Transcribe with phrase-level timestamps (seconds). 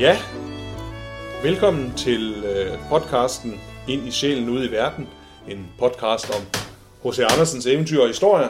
[0.00, 0.22] Ja,
[1.42, 5.08] velkommen til øh, podcasten Ind i sjælen ude i verden.
[5.48, 6.42] En podcast om
[7.04, 7.18] H.C.
[7.18, 8.48] Andersens eventyr og historier.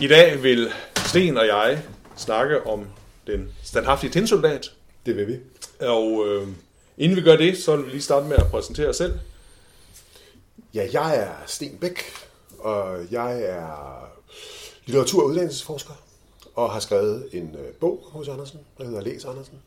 [0.00, 1.82] I dag vil Sten og jeg
[2.16, 2.86] snakke om
[3.26, 4.72] den standhaftige tinsoldat.
[5.06, 5.38] Det vil vi.
[5.86, 6.48] Og øh,
[6.98, 9.18] inden vi gør det, så vil vi lige starte med at præsentere os selv.
[10.74, 12.02] Ja, jeg er Sten Bæk,
[12.58, 14.08] og jeg er
[14.86, 15.94] litteratur- og uddannelsesforsker,
[16.54, 19.58] og har skrevet en øh, bog hos Andersen, der hedder Læs Andersen.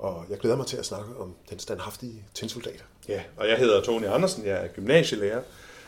[0.00, 2.84] Og jeg glæder mig til at snakke om den standhaftige tinsoldat.
[3.08, 5.40] Ja, og jeg hedder Tony Andersen, jeg er gymnasielærer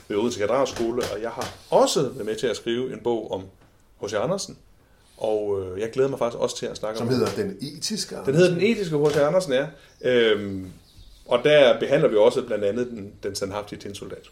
[0.09, 3.45] ved Odense Katedralskole, og jeg har også været med til at skrive en bog om
[4.03, 4.15] H.C.
[4.15, 4.59] Andersen.
[5.17, 8.17] Og øh, jeg glæder mig faktisk også til at snakke Som om hedder Den Etiske
[8.27, 9.17] Den hedder Den Etiske H.C.
[9.17, 9.67] Andersen, ja.
[10.01, 10.71] Øhm,
[11.27, 14.31] og der behandler vi også blandt andet den, den standhaftige tinsoldat.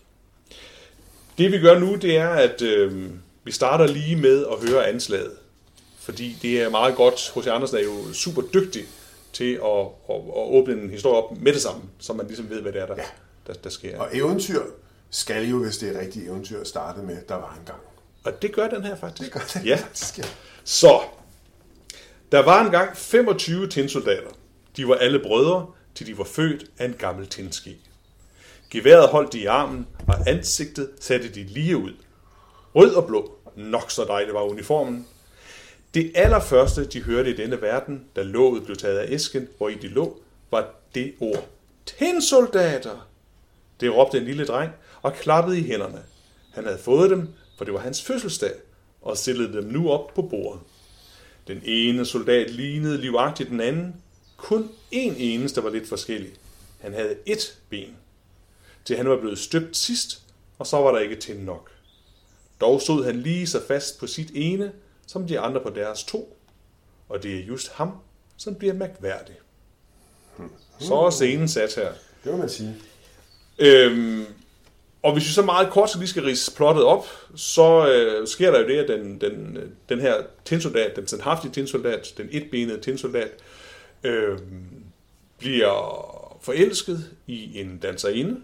[1.39, 5.33] Det vi gør nu, det er, at øhm, vi starter lige med at høre anslaget.
[5.99, 7.33] Fordi det er meget godt.
[7.37, 7.47] H.C.
[7.47, 8.87] Andersen er jo super dygtig
[9.33, 12.61] til at, at, at åbne en historie op med det samme, så man ligesom ved,
[12.63, 13.03] hvad det er, der, Ja.
[13.47, 14.01] der, der sker.
[14.01, 14.61] Og eventyr
[15.11, 17.79] skal jo, hvis det er rigtigt eventyr, starte med, der var en gang.
[18.25, 19.35] Og det gør den her faktisk.
[19.35, 19.77] Det gør det Ja.
[19.77, 20.25] faktisk, ja.
[20.65, 21.01] Så,
[22.33, 24.31] der var engang 25 tinsoldater.
[24.77, 27.77] De var alle brødre, til de var født af en gammel tindski.
[28.71, 31.93] Geværet holdt de i armen, og ansigtet satte de lige ud.
[32.75, 33.35] Rød og blå.
[33.57, 35.07] Nok så dejligt var uniformen.
[35.95, 39.75] Det allerførste, de hørte i denne verden, da låget blev taget af æsken, hvor i
[39.75, 41.49] de lå, var det ord.
[41.87, 43.09] Tændsoldater!
[43.81, 46.03] Det råbte en lille dreng og klappede i hænderne.
[46.53, 48.53] Han havde fået dem, for det var hans fødselsdag,
[49.03, 50.61] og stillede dem nu op på bordet.
[51.47, 53.95] Den ene soldat lignede livagtigt den anden.
[54.37, 56.31] Kun én eneste var lidt forskellig.
[56.81, 57.97] Han havde et ben,
[58.85, 60.23] til han var blevet støbt sidst,
[60.59, 61.71] og så var der ikke til nok.
[62.61, 64.73] Dog stod han lige så fast på sit ene,
[65.11, 66.37] som de andre på deres to.
[67.09, 67.93] Og det er just ham,
[68.37, 69.35] som bliver mærkværdig.
[70.79, 71.93] Så er scenen sat her.
[72.25, 72.77] Det må man sige.
[73.59, 74.25] Øhm,
[75.03, 77.07] og hvis vi så meget kort så lige skal rise plottet op,
[77.37, 82.15] så øh, sker der jo det, at den, den, den her tinsoldat, den standhaftige tinsoldat,
[82.17, 83.31] den etbenede tinsoldat,
[84.05, 84.39] øh,
[85.39, 88.41] bliver forelsket i en danserinde,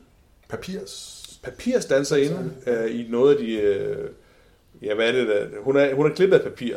[0.49, 1.23] Papirs.
[1.43, 3.53] papirsdanserinde, øh, i noget af de...
[3.53, 4.11] Øh,
[4.83, 5.47] ja, hvad er det der?
[5.63, 6.77] Hun er, hun er klippet af papir.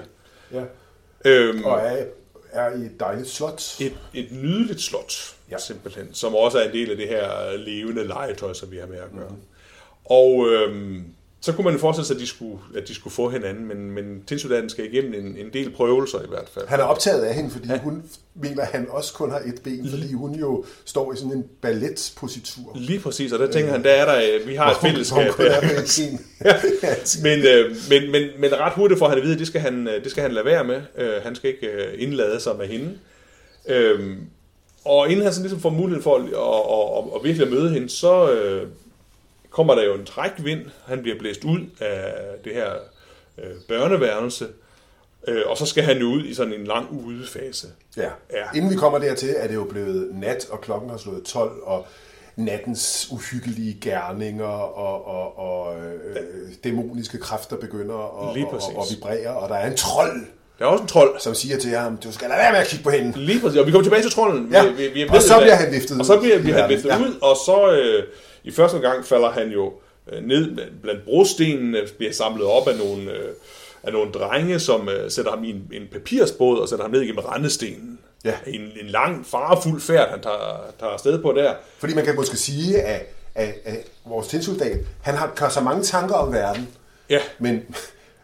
[0.54, 0.64] Ja.
[1.26, 2.06] Øhm, Og er,
[2.52, 3.62] er i et dejligt slot.
[3.82, 5.58] et, et nydeligt slot, ja.
[5.58, 8.98] Simpelthen, som også er en del af det her levende legetøj, som vi har med
[8.98, 9.30] at gøre.
[9.30, 9.36] Mm.
[10.06, 11.06] Og øhm,
[11.42, 13.92] så kunne man jo forestille sig, at de skulle, at de skulle få hinanden, men,
[13.92, 16.68] men tinsoldaten skal igennem en, en del prøvelser i hvert fald.
[16.68, 17.80] Han er optaget af hende, fordi ja.
[17.80, 18.04] hun
[18.36, 21.46] mener, at han også kun har et ben, fordi hun jo står i sådan en
[21.62, 22.72] balletpositur.
[22.76, 25.32] Lige præcis, og der tænker han, der er der, øh, vi har et hun- fællesskab
[25.32, 26.20] hun et ben.
[27.24, 29.88] men, øh, men, men, men ret hurtigt får han at vide, at det skal han,
[29.88, 30.82] øh, det skal han lade være med.
[30.98, 32.98] Øh, han skal ikke øh, indlade sig med hende.
[33.70, 34.18] Øh,
[34.86, 37.74] og inden han sådan ligesom får mulighed for at, at, at, at virkelig at møde
[37.74, 38.68] hende, så øh,
[39.50, 40.62] kommer der jo en trækvind.
[40.88, 42.70] Han bliver blæst ud af det her
[43.38, 44.48] øh, børneværelse.
[45.28, 47.68] Øh, og så skal han jo ud i sådan en lang udefase.
[47.98, 48.02] Ja.
[48.34, 48.44] Ja.
[48.56, 51.88] Inden vi kommer dertil, er det jo blevet nat, og klokken har slået 12, og
[52.36, 56.16] nattens uhyggelige gerninger og, og, og øh,
[56.64, 60.22] dæmoniske kræfter begynder at, Lige og, og, vibrere, og der er en trold,
[60.60, 61.20] Der er også en trold.
[61.20, 63.20] som siger til ham, du skal lade være med at kigge på hende.
[63.20, 64.50] Lige præcis, og vi kommer tilbage til trolden.
[64.52, 66.62] Ja, Vi, vi, vi og så bliver han viftet Og så ud bliver, i bliver
[66.62, 66.98] han viftet Ja.
[67.00, 68.04] ud, og så øh,
[68.44, 69.74] i første gang falder han jo
[70.12, 73.34] øh, ned blandt brostenene, bliver samlet op af nogle, øh,
[73.84, 77.02] af nogle drenge, som øh, sætter ham i en, en papirsbåd og sætter ham ned
[77.02, 78.00] igennem rendestenen.
[78.26, 78.34] Ja.
[78.48, 81.54] En, en lang, farefuld færd, han tager, tager afsted på der.
[81.78, 83.06] Fordi man kan måske sige, at,
[83.36, 86.68] at, at vores tinsoldat, han har, har så mange tanker om verden,
[87.10, 87.62] Ja, men,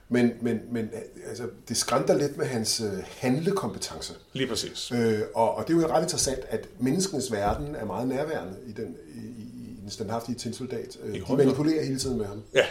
[0.09, 0.89] men, men, men
[1.29, 4.13] altså, det skrænter lidt med hans øh, handlekompetencer.
[4.33, 4.91] lige præcis.
[4.91, 8.71] Øh, og, og det er jo ret interessant, at menneskens verden er meget nærværende i
[8.71, 9.44] den, i
[9.85, 10.97] den standhaftige tinsoldat.
[11.03, 12.41] Øh, de manipulerer hele tiden med ham.
[12.55, 12.65] Ja,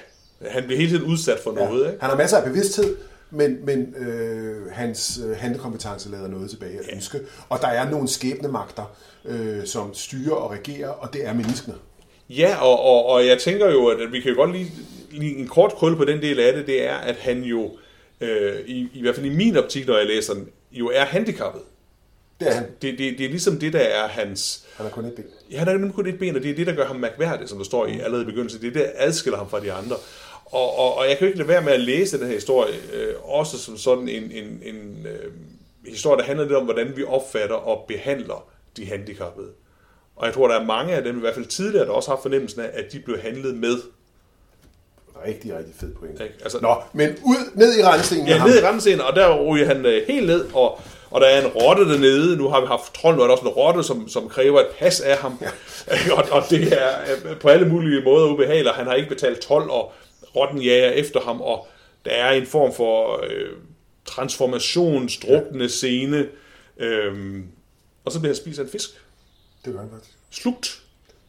[0.49, 2.01] han bliver hele tiden udsat for noget, ikke?
[2.01, 2.97] Han har masser af bevidsthed,
[3.31, 7.21] men, men øh, hans øh, handlekompetence lader noget tilbage at ønske.
[7.49, 11.75] Og der er nogle skæbnemagter, øh, som styrer og regerer, og det er menneskene.
[12.31, 14.73] Ja, og, og, og jeg tænker jo, at vi kan jo godt lige,
[15.11, 17.71] lige en kort krølle på den del af det, det er, at han jo,
[18.21, 21.63] øh, i, i hvert fald i min optik, når jeg læser den, jo er handicappet.
[22.45, 22.67] Det er han.
[22.83, 24.65] Det, det, det er ligesom det, der er hans...
[24.77, 25.25] Han har kun et ben.
[25.51, 27.49] Ja, han har nemlig kun et ben, og det er det, der gør ham mærkværdig,
[27.49, 28.61] som der står i allerede i begyndelsen.
[28.61, 29.97] Det er det, der adskiller ham fra de andre.
[30.45, 32.75] Og, og, og jeg kan jo ikke lade være med at læse den her historie,
[32.93, 35.33] øh, også som sådan en, en, en øh,
[35.87, 39.49] historie, der handler lidt om, hvordan vi opfatter og behandler de handicappede.
[40.17, 42.19] Og jeg tror, der er mange af dem, i hvert fald tidligere, der også har
[42.23, 43.77] fornemmelsen af, at de blev handlet med.
[45.27, 46.21] Rigtig, rigtig fed point.
[46.21, 46.35] Ikke?
[46.43, 49.67] Altså- Nå, men ud, ned i rendestenen med Ja, ned i randescenen, og der ryger
[49.67, 50.81] han øh, helt ned, og,
[51.15, 52.37] og der er en rotte dernede.
[52.37, 54.67] Nu har vi haft trold, nu er der også en rotte, som, som kræver et
[54.79, 55.39] pas af ham.
[55.41, 55.51] Ja.
[56.17, 56.89] og, og det er
[57.25, 58.75] øh, på alle mulige måder ubehageligt.
[58.75, 59.93] Han har ikke betalt 12, og
[60.37, 61.67] rotten jager efter ham, og
[62.05, 63.51] der er en form for øh,
[64.05, 65.69] transformationsdrukne ja.
[65.69, 66.29] scene.
[66.79, 67.47] Øhm,
[68.05, 68.91] og så bliver han spist af en fisk.
[69.65, 70.17] Det gør han faktisk.
[70.31, 70.83] Slugt.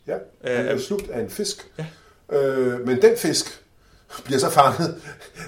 [0.07, 1.67] Ja, han Af- er slugt af en fisk.
[1.77, 1.85] Ja.
[2.37, 3.63] Øh, men den fisk
[4.23, 5.01] bliver så fanget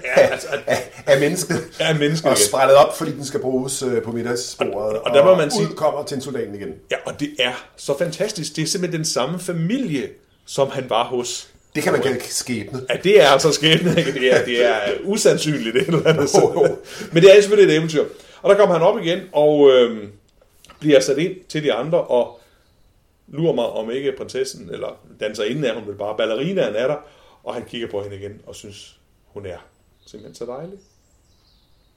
[0.04, 2.46] Ja, af, altså, at- af, af mennesket Af mennesket og igen.
[2.48, 4.98] sprættet op, fordi den skal bruges øh, på middagsbordet.
[4.98, 6.74] Og- og der må man sige- ud kommer til soldaten igen.
[6.90, 8.56] Ja, og det er så fantastisk.
[8.56, 10.08] Det er simpelthen den samme familie,
[10.46, 11.48] som han var hos.
[11.74, 12.80] Det kan man kalde skæbne.
[12.90, 13.94] Ja, det er altså skæbne.
[13.98, 14.12] ikke?
[14.12, 16.34] Det er, det er usandsynligt et eller andet.
[16.34, 16.76] Jo, jo.
[17.12, 18.04] Men det er selvfølgelig et eventyr.
[18.42, 20.08] Og der kommer han op igen og øhm,
[20.80, 22.40] bliver sat ind til de andre og
[23.28, 26.96] lurer mig, om ikke prinsessen, eller danser inden er hun vel bare, ballerinaen er der,
[27.44, 29.58] og han kigger på hende igen og synes, hun er
[30.06, 30.78] simpelthen så dejlig.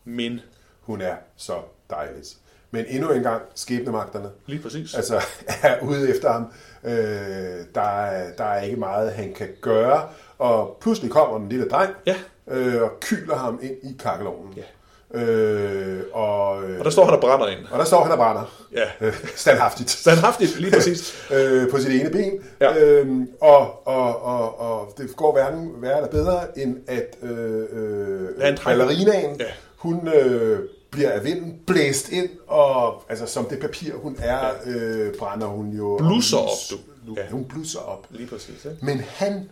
[0.04, 0.40] Men
[0.82, 2.38] Hun er så dejligt.
[2.72, 4.94] Men endnu en gang, skæbnemagterne lige præcis.
[4.96, 5.22] altså,
[5.64, 6.46] er ude efter ham.
[6.84, 10.10] Øh, der, er, der er ikke meget, han kan gøre.
[10.38, 12.16] Og pludselig kommer den lille dreng Ja.
[12.48, 14.54] øh, og kyler ham ind i kakkelovnen.
[14.58, 14.64] Ja.
[15.14, 17.60] Øh, og, øh, Og der står han og brænder ind.
[17.72, 18.66] og der står han og brænder.
[18.74, 19.08] Ja.
[19.08, 19.90] Øh, standhaftigt.
[19.90, 21.16] Standhaftigt, lige præcis.
[21.36, 22.32] øh, på sit ene ben.
[22.62, 22.78] Ja.
[22.86, 28.58] Øhm, og, og, og, og det går hverken værre eller bedre, end at øh, øh,
[28.66, 29.46] ballerinaen, Ja.
[29.78, 30.60] hun øh,
[30.92, 35.70] bliver af vinden blæst ind, og altså, som det papir, hun er, øh, brænder hun
[35.70, 35.98] jo...
[35.98, 36.76] Blusser op, du.
[37.16, 37.22] Ja.
[37.22, 37.28] Ja.
[37.32, 38.06] Hun blusser op.
[38.10, 38.78] Lige præcis, ikke?
[38.86, 39.50] Men han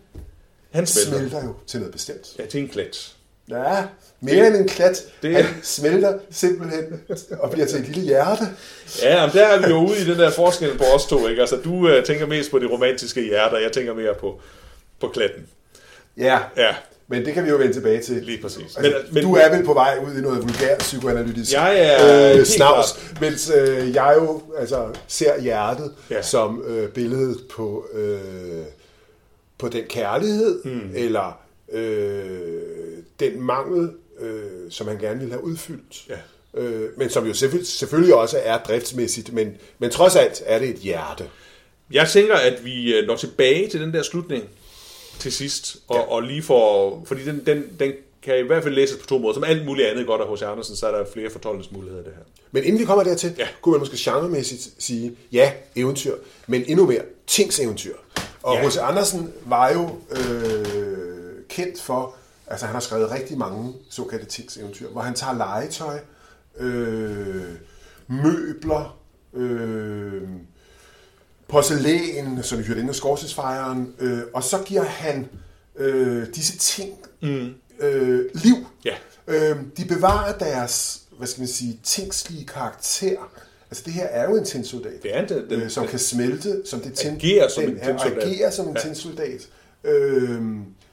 [0.71, 1.17] Han smelter.
[1.19, 2.35] smelter jo til noget bestemt.
[2.39, 3.15] Ja, til en klat.
[3.49, 3.83] Ja,
[4.21, 5.03] mere end en klat.
[5.21, 7.01] det- Han smelter simpelthen
[7.39, 8.43] og bliver til et lille hjerte.
[9.03, 11.41] Ja, men der er vi jo ude i den der forskel på os to, ikke?
[11.41, 14.41] Altså, du øh, tænker mest på de romantiske hjerter, jeg tænker mere på,
[15.01, 15.47] på klatten.
[16.17, 16.75] Ja, Ja,
[17.07, 18.15] men det kan vi jo vende tilbage til.
[18.15, 18.77] lige præcis.
[18.77, 22.37] Altså, Men, men, du er vel på vej ud i noget vulgær psykoanalytisk Jeg er
[22.39, 26.21] øh, snavs, mens øh, jeg jo altså, ser hjertet ja.
[26.21, 28.19] som øh, billedet på, øh,
[29.57, 30.91] på den kærlighed, mm.
[30.95, 31.39] eller
[31.71, 32.61] øh,
[33.19, 33.89] den mangel,
[34.19, 36.05] øh, som han gerne vil have udfyldt.
[36.09, 36.17] Ja.
[36.61, 40.69] Øh, men som jo selvfølgelig, selvfølgelig også er driftsmæssigt, men, men trods alt er det
[40.69, 41.23] et hjerte.
[41.91, 44.43] jeg tænker, at vi øh, når tilbage til den der slutning
[45.19, 46.01] til sidst, og, ja.
[46.01, 46.07] Ja.
[46.11, 47.91] og lige for, fordi den, den, den
[48.23, 49.33] kan i hvert fald læses på to måder.
[49.33, 50.41] Som alt muligt andet godt af H.C.
[50.41, 52.23] Andersen, så er der flere fortolkningsmuligheder det her.
[52.51, 53.43] Men inden vi kommer dertil, Ja.
[53.43, 53.49] ja.
[53.61, 56.13] kunne man måske genremæssigt sige, ja, eventyr,
[56.47, 57.93] men endnu mere tingseventyr.
[58.43, 58.67] Og Ja.
[58.67, 58.77] H.C.
[58.77, 60.65] Andersen var jo øh,
[61.49, 62.15] kendt for,
[62.49, 65.99] altså han har skrevet rigtig mange såkaldte tingseventyr, hvor han tager legetøj,
[66.57, 67.43] øh,
[68.07, 68.99] møbler,
[69.33, 70.21] øh,
[71.47, 75.29] porcelæn, som vi hørte inden af skorstensfejeren, øh, og så giver han
[75.75, 77.53] øh, disse ting mm.
[77.79, 78.55] øh, liv.
[78.85, 78.95] Ja.
[79.27, 83.31] Øh, de bevarer deres, hvad skal man sige, tingslige karakter.
[83.71, 85.99] Altså det her er jo en tinsoldat, Det er en- den- øh, som den- kan
[85.99, 88.23] smelte, som det tin, Agerer som den en tinsoldat.
[88.23, 88.81] agerer som en ja.
[88.81, 89.47] tinsoldat.
[89.83, 90.41] Øh,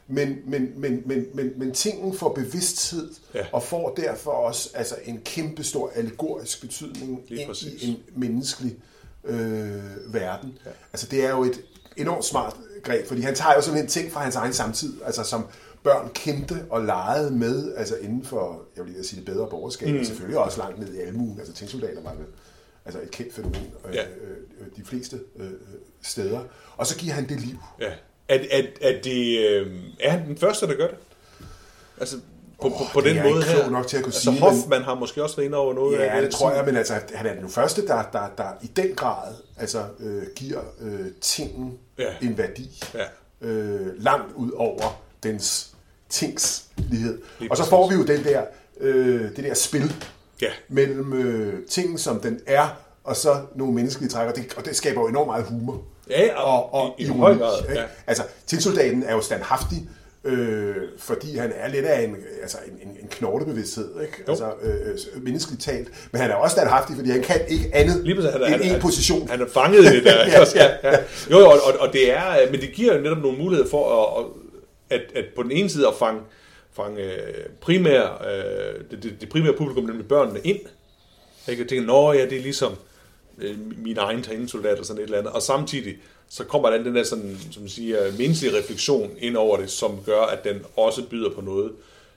[0.08, 3.46] men, men, men, men, men, men tingen får bevidsthed, Ja.
[3.52, 7.82] og får derfor også altså, en kæmpe stor allegorisk betydning ind præcis.
[7.82, 8.76] i en menneskelig
[9.24, 10.58] øh, verden.
[10.66, 10.70] Ja.
[10.92, 11.60] Altså det er jo et
[11.96, 15.22] enormt smart greb, fordi han tager jo sådan en ting fra hans egen samtid, altså
[15.22, 15.46] som
[15.82, 19.88] børn kendte og legede med, altså inden for, jeg vil lige sige det bedre borgerskab,
[19.94, 20.04] mm.
[20.04, 22.26] selvfølgelig også langt ned i almuen, altså tingsoldater var vel
[22.84, 24.02] altså et kendt fænomen øh, Ja.
[24.04, 25.50] øh, de fleste øh,
[26.02, 26.40] steder.
[26.76, 27.56] Og så giver han det liv.
[27.80, 27.92] Ja.
[28.28, 30.96] At, at, at det, øh, er han den første, der gør det?
[32.00, 32.16] Altså,
[32.62, 33.70] på, oh, på, på det den måde her.
[33.70, 35.98] nok til at kunne altså, sige, men- Hoffmann har måske også været inde over noget
[35.98, 38.48] af Ja, det tror sådan- jeg, men altså, han er den første, der, der, der
[38.62, 42.04] i den grad altså, øh, giver øh, tingen Ja.
[42.22, 42.82] en værdi.
[42.94, 43.04] Ja.
[43.48, 45.74] Øh, langt ud over dens
[46.08, 47.20] tingslighed.
[47.40, 48.42] Lige Og så får vi jo den der,
[48.80, 49.92] øh, det der spil
[50.42, 50.50] Ja.
[50.68, 52.68] mellem øh, tingen, som den er,
[53.04, 55.82] og så nogle menneskelige træk, og det, og det skaber jo enormt meget humor.
[56.10, 57.80] Ja, og- og, og i- i ironi, høj grad, ikke?
[57.80, 57.86] ja.
[58.06, 59.88] Altså, tinsoldaten er jo standhaftig,
[60.24, 64.14] øh, fordi han er lidt af en, altså en, en, en knoglebevidsthed, ikke?
[64.28, 64.30] Jo.
[64.32, 65.88] Altså, øh, menneskeligt talt.
[66.12, 68.62] Men han er også standhaftig, fordi han kan ikke andet Lige præcis, han er, end
[68.64, 69.28] han, en position.
[69.28, 70.16] Han er fanget i det der.
[70.26, 70.98] Ja, ja, ja.
[71.30, 73.70] Jo, jo, og, og, og det er, øh, men det giver jo netop nogle muligheder
[73.70, 74.24] for at,
[74.90, 76.20] at, at på den ene side at fange,
[76.72, 80.58] fange øh, primær, øh, det, det, det primære publikum, nemlig børnene, ind.
[81.48, 82.76] Jeg kan tænke, nå ja, det er ligesom øh,
[83.76, 85.32] min egen tegnesoldat eller sådan et eller andet.
[85.32, 85.96] Og samtidig
[86.28, 90.20] så kommer den der sådan, som man siger, menneskelige refleksion ind over det, som gør,
[90.20, 91.72] at den også byder på noget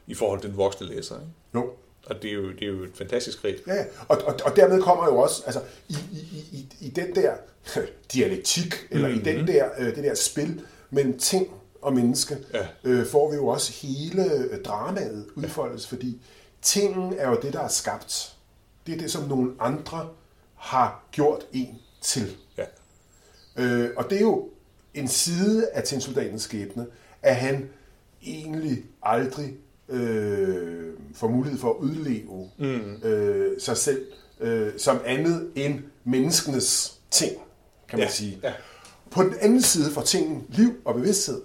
[0.07, 1.15] i forhold til den voksne læser.
[1.15, 1.27] Ikke?
[1.55, 1.69] Jo.
[2.05, 3.67] Og det er, jo, det er jo et fantastisk greb.
[3.67, 3.83] Ja, ja.
[4.07, 7.33] og, og, og dermed kommer jo også, altså, i, i, i, i den der
[8.13, 9.21] dialektik, eller mm-hmm.
[9.21, 11.47] i den der, øh, det der spil mellem ting
[11.81, 12.67] og menneske, Ja.
[12.83, 16.21] øh, får vi jo også hele øh, dramaet udfoldes, fordi
[16.61, 18.35] tingen er jo det, der er skabt.
[18.87, 20.09] det er det, som nogle andre
[20.59, 22.37] har gjort en til.
[22.57, 22.63] Ja.
[23.57, 24.49] Øh, og det er jo
[24.93, 26.85] en side af tinsoldatens skæbne,
[27.21, 27.69] at han
[28.25, 29.53] egentlig aldrig
[29.89, 33.07] øh, får mulighed for at udleve mm.
[33.09, 34.05] øh, sig selv
[34.39, 37.31] øh, som andet end menneskenes ting,
[37.89, 38.39] kan man Ja, sige.
[38.43, 38.53] ja.
[39.11, 41.41] På den anden side får tingen liv og bevidsthed.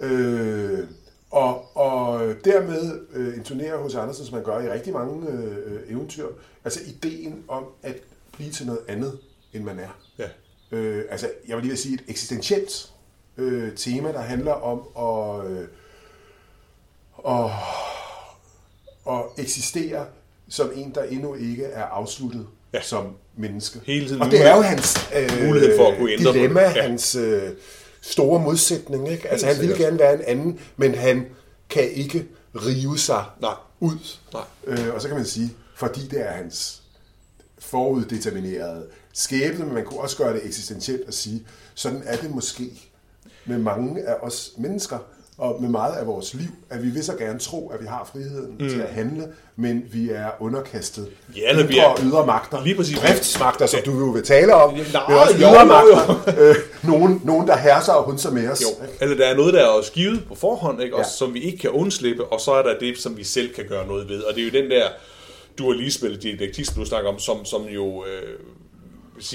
[0.00, 0.88] Øh,
[1.30, 6.26] og, og dermed øh, intonerer hos Andersen, som man gør i rigtig mange øh, eventyr,
[6.64, 7.96] altså ideen om at
[8.36, 9.18] blive til noget andet,
[9.52, 9.98] end man er.
[10.18, 10.28] Ja.
[10.76, 12.90] Øh, altså, jeg vil lige vil sige et eksistentielt
[13.38, 15.68] øh, tema, der handler om at, øh,
[17.28, 17.50] at,
[19.10, 20.06] at eksistere
[20.48, 22.82] som en, der endnu ikke er afsluttet Ja.
[22.82, 23.80] som menneske.
[23.86, 26.68] Hele tiden Og det er jo hans øh, mulighed for at kunne ændre på dilemma,
[26.68, 26.76] det.
[26.76, 26.82] Ja.
[26.82, 27.50] hans øh,
[28.00, 29.08] store modsætning.
[29.10, 29.28] Ikke?
[29.28, 29.78] Altså, han vil sikkert.
[29.78, 31.26] gerne være en anden, men han
[31.70, 33.54] kan ikke rive sig Nej.
[33.80, 34.16] ud.
[34.32, 34.42] Nej.
[34.66, 36.82] Øh, og så kan man sige, fordi det er hans
[37.70, 41.42] foruddeterminerede skæbne, men man kunne også gøre det eksistentielt og sige,
[41.74, 42.64] sådan er det måske
[43.44, 44.98] med mange af os mennesker,
[45.38, 48.08] og med meget af vores liv, at vi vil så gerne tro, at vi har
[48.12, 48.68] friheden mm.
[48.68, 52.64] til at handle, men vi er underkastet Ja, eller vi er- og ydre magter.
[52.64, 52.98] Lige præcis.
[52.98, 56.34] Driftsmagter, som du jo vil tale om, nej, men også jo, ydre magter.
[56.38, 58.62] Øh, nogen, nogen, der herser og hunser med os.
[58.62, 58.94] Jo, ikke?
[59.00, 60.96] eller der er noget, der er også givet på forhånd, ikke?
[60.96, 61.04] Ja.
[61.18, 63.86] som vi ikke kan undslippe, og så er der det, som vi selv kan gøre
[63.86, 64.22] noget ved.
[64.22, 64.86] Og det er jo den der
[65.58, 68.38] dualisme, dialektisme, du snakker om, som, som jo øh,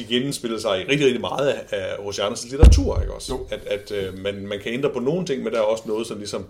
[0.09, 2.19] genspiller sig i rigtig, rigtig meget af, H.C.
[2.19, 2.99] Andersens litteratur.
[3.01, 3.13] Ikke?
[3.13, 3.33] Også?
[3.33, 3.47] Jo.
[3.51, 6.07] At, at øh, man, man kan ændre på nogle ting, men der er også noget,
[6.07, 6.45] som ligesom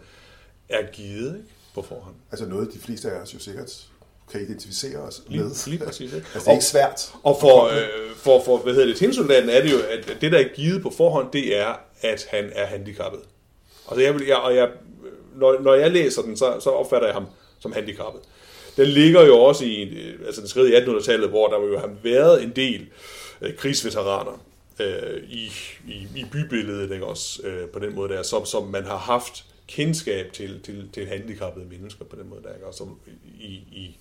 [0.69, 1.49] er givet ikke?
[1.75, 2.15] på forhånd.
[2.31, 3.87] Altså noget, de fleste af os jo sikkert
[4.31, 5.69] kan identificere os Lige, med.
[5.69, 6.13] lige præcis.
[6.13, 6.25] Ikke?
[6.33, 7.11] Altså, det er ikke svært.
[7.23, 10.37] Og for, øh, for, for hvad hedder det, tinsoldaten er det jo, at det, der
[10.39, 13.21] er givet på forhånd, det er, at han er handicappet.
[13.89, 14.69] Altså jeg, vil- jeg, og jeg,
[15.35, 17.25] når, når jeg læser den, så, så opfatter jeg ham
[17.59, 18.21] som handicappet.
[18.77, 21.79] Den ligger jo også i, en, altså den er skrevet i 1800-tallet, hvor der jo
[21.79, 22.87] har været en del
[23.41, 24.45] øh, krigsveteraner
[24.79, 25.51] øh, i,
[25.87, 29.45] i, i bybilledet, ikke også, øh, på den måde der, som, som man har haft
[29.67, 32.99] kendskab til, til, til handicappede mennesker på den måde der, ikke også, som
[33.39, 33.97] i, i,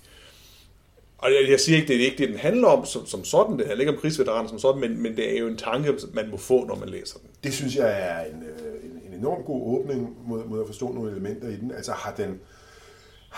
[1.19, 3.59] og jeg, jeg siger ikke, det er ikke det, den handler om som, som sådan.
[3.59, 6.31] Det handler ikke om krigsveteraner som sådan, men, men det er jo en tanke, man
[6.31, 7.29] må få, når man læser den.
[7.45, 10.93] Det synes jeg er en, øh, en, en enorm god åbning mod, mod at forstå
[10.93, 11.73] nogle elementer i den.
[11.73, 12.41] Altså har den,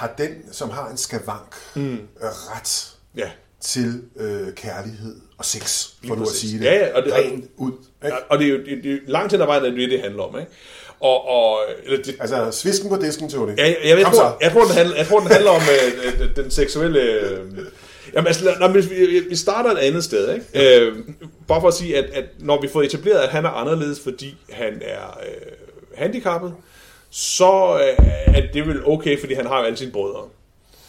[0.01, 1.99] har den som har en skavank, mm.
[2.23, 3.31] ret Ja.
[3.61, 7.45] til øh, kærlighed og sex, for nu at sige det, Ja, ja, og det- rent
[7.57, 7.73] ud.
[8.05, 8.17] Ikke?
[8.31, 10.23] Og det er jo det, det er langt hen ad vejen, at det det, handler
[10.23, 10.39] om.
[10.39, 10.51] Ikke?
[11.01, 13.57] Og, og, eller det, Altså, svisken på disken, Tony.
[13.59, 16.21] Ja, jeg, jeg, jeg, tror, jeg, tror, den handler, jeg tror, den handler om øh,
[16.23, 17.01] øh, den seksuelle...
[17.03, 17.39] Øh,
[18.15, 20.35] jamen, altså, lad, vi, vi starter et andet sted.
[20.35, 20.81] Ikke?
[20.81, 20.99] Øh,
[21.49, 24.37] bare for at sige, at, at når vi får etableret, at han er anderledes, fordi
[24.51, 25.53] han er øh,
[25.95, 26.55] handicappet,
[27.11, 30.23] så øh, er det vel okay, fordi han har jo alle sine brødre.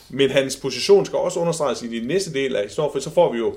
[0.10, 3.32] Men hans position skal også understreges i den næste del af historien, for så får
[3.32, 3.56] vi jo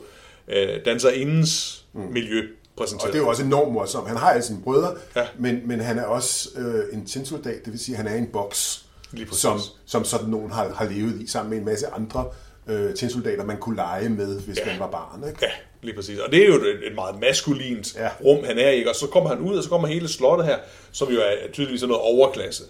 [0.49, 2.00] øh, danserindens mm.
[2.00, 2.42] miljø
[2.76, 3.09] præsenteret.
[3.09, 4.09] Og det er jo også enormt morsomt.
[4.09, 5.26] Han har alle sine brødre, Ja.
[5.38, 8.18] men, men han er også øh, en tinsoldat, det vil sige, at han er i
[8.18, 8.85] en boks,
[9.33, 12.26] som, som sådan nogen har, har levet i, sammen med en masse andre
[12.66, 14.66] øh, tinsoldater, man kunne lege med, hvis Ja.
[14.66, 15.28] man var barn.
[15.28, 15.38] Ikke?
[15.42, 15.50] Ja,
[15.83, 16.18] lige præcis.
[16.18, 18.09] Og det er jo et, et meget maskulint ja.
[18.25, 18.85] Rum, han er i.
[18.85, 20.59] Og så kommer han ud, og så kommer hele slottet her,
[20.92, 22.64] som jo er tydeligvis er noget overklasse.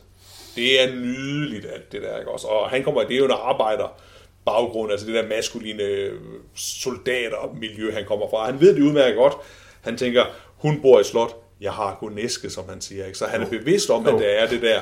[0.57, 2.19] Det er nydeligt, alt det der.
[2.19, 2.31] Ikke?
[2.31, 3.97] Også, og han kommer, det er jo en arbejder
[4.45, 6.13] baggrund, altså det der maskuline øh,
[6.57, 8.47] soldatermiljø, han kommer fra.
[8.51, 9.35] Han ved det udmærket godt.
[9.81, 10.25] Han tænker,
[10.57, 13.07] hun bor i slot, jeg har kun næske, som han siger.
[13.07, 13.19] Ikke?
[13.19, 14.81] Så han er bevidst om, at der er det der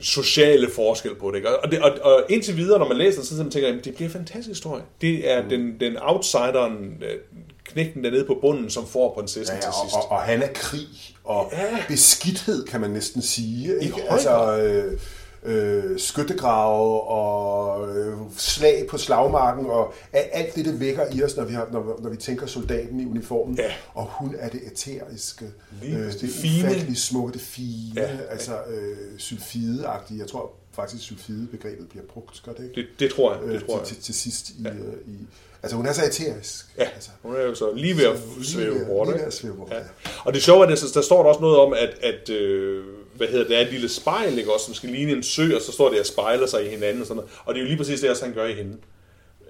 [0.00, 1.36] sociale forskel på det.
[1.36, 1.58] Ikke?
[1.58, 4.08] Og, det og, og indtil videre, når man læser den, så tænker jeg, det bliver
[4.08, 4.82] en fantastisk historie.
[5.00, 5.48] Det er mm.
[5.48, 7.18] den, den outsideren, øh,
[7.64, 9.96] knægten dernede på bunden, som får prinsessen Ja, til ja, sidst.
[9.96, 10.86] og, og, og han er krig
[11.24, 11.58] og Ja.
[11.88, 13.74] beskidthed, kan man næsten sige.
[13.82, 13.94] Ikke?
[13.94, 14.98] høj Altså, øh,
[15.46, 21.44] øh, skyttegrave og øh, slag på slagmarken og alt det, det vækker i os, når
[21.44, 23.56] vi, har, når, når vi tænker soldaten i uniformen.
[23.58, 23.72] Ja.
[23.94, 25.44] Og hun er det æteriske,
[25.82, 26.20] Lige øh, præcis.
[26.20, 26.96] det Fine.
[26.96, 30.18] smukke, det fine, Ja, altså øh, sylfide-agtige.
[30.18, 32.74] Jeg tror faktisk, sylfide-begrebet bliver brugt, gør det ikke?
[32.74, 33.42] Det, det tror jeg.
[33.42, 33.86] Det Øh, tror jeg.
[33.86, 34.70] til, til, til sidst i, ja.
[34.70, 35.16] øh, i...
[35.62, 36.66] Altså, hun er så æterisk.
[36.78, 39.08] Ja, Altså, hun er jo så lige ved at svæve bort.
[39.08, 39.76] lige ved at svæve bort, Ja.
[39.76, 39.82] ja.
[40.24, 42.84] Og det sjove er, at der står der også noget om, at, at øh,
[43.16, 45.62] hvad hedder det, er et lille spejl, ikke, også, som skal ligne en sø, og
[45.62, 47.00] så står det og spejler sig i hinanden.
[47.00, 47.32] Og, sådan noget.
[47.44, 48.76] og det er jo lige præcis det, også, han gør i hende.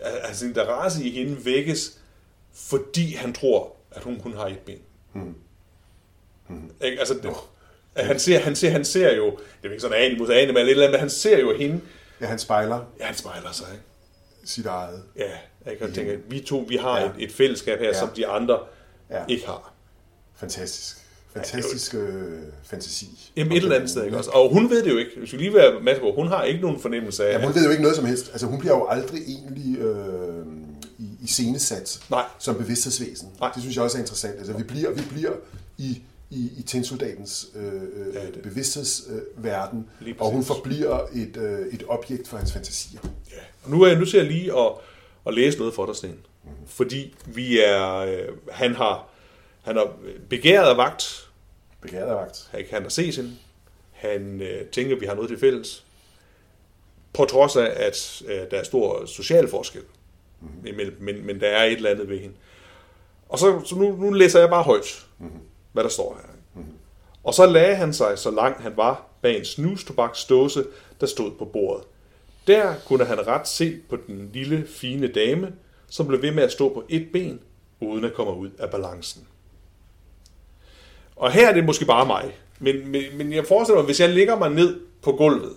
[0.00, 1.98] Altså, interesse i hende vækkes,
[2.54, 4.78] fordi han tror, at hun kun har et ben.
[5.12, 5.34] Hmm.
[6.84, 6.98] Ikke?
[6.98, 7.30] Altså, det,
[7.94, 9.26] at han, ser, han, ser, han ser jo,
[9.62, 11.80] det er ikke sådan animus animal, eller et eller andet, men han ser jo hende,
[12.20, 13.84] Ja, han spejler ja, han spejler sig, ikke?
[14.44, 15.02] sit eget.
[15.16, 15.30] Ja,
[15.66, 17.06] jeg kan tænke, at vi to, vi har Ja.
[17.06, 17.98] et, et fællesskab her, Ja.
[17.98, 18.58] som de andre
[19.10, 19.22] Ja.
[19.28, 19.72] ikke har.
[20.36, 20.96] Fantastisk.
[21.36, 22.32] Fantastisk øh,
[22.64, 23.30] fantasi.
[23.36, 24.30] Jamen et eller andet sted, ikke også?
[24.30, 25.10] Og hun ved det jo ikke.
[25.18, 27.64] Hvis vi lige være med på, hun har ikke nogen fornemmelse af, Ja, hun ved
[27.64, 28.28] jo ikke noget som helst.
[28.32, 30.46] Altså, hun bliver jo aldrig egentlig øh,
[31.22, 32.24] i scenesat Nej.
[32.38, 33.28] som bevidsthedsvæsen.
[33.40, 33.50] Nej.
[33.54, 34.38] Det synes jeg også er interessant.
[34.38, 35.32] Altså, vi bliver, vi bliver
[35.78, 41.66] i, i, i tinsoldatens øh, øh, Ja, det- bevidsthedsverden, Lige og hun forbliver et, øh,
[41.72, 43.00] et objekt for hans fantasier.
[43.30, 43.36] Ja.
[43.64, 44.72] Og nu er jeg nødt til at lige at,
[45.26, 46.14] at læse noget for dig, Sten.
[46.66, 48.18] Fordi vi er, øh,
[48.50, 49.08] han har,
[49.62, 49.86] han har
[50.30, 51.25] begæret af vagt,
[51.86, 52.48] Begæret af vagt.
[52.50, 53.30] han kan der ses hende,
[53.92, 55.84] han øh, tænker, at vi har noget til fælles,
[57.12, 59.82] på trods af, at øh, der er stor social forskel
[60.40, 60.66] mm.
[60.66, 62.34] imellem, men, men der er et eller andet ved hende.
[63.28, 65.30] Og så, så nu, nu læser jeg bare højt, mm.
[65.72, 66.32] hvad der står her.
[66.54, 66.66] Mm.
[67.24, 70.64] Og så lagde han sig, så langt han var, bag en snustobaksdåse,
[71.00, 71.84] der stod på bordet.
[72.46, 75.52] Der kunne han ret se på den lille, fine dame,
[75.88, 77.40] som blev ved med at stå på et ben,
[77.80, 79.26] uden at komme ud af balancen.
[81.16, 82.36] Og her er det måske bare mig.
[82.58, 85.52] Men, men, men jeg forestiller mig, hvis jeg ligger mig ned på gulvet,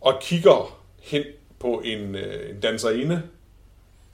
[0.00, 1.22] og kigger hen
[1.58, 3.22] på en, øh, en danserinde,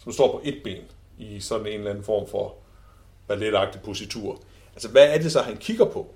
[0.03, 0.83] som står på et ben,
[1.19, 2.55] i sådan en eller anden form for
[3.29, 4.41] balletagtig positur.
[4.75, 6.15] Altså, hvad er det så, han kigger på?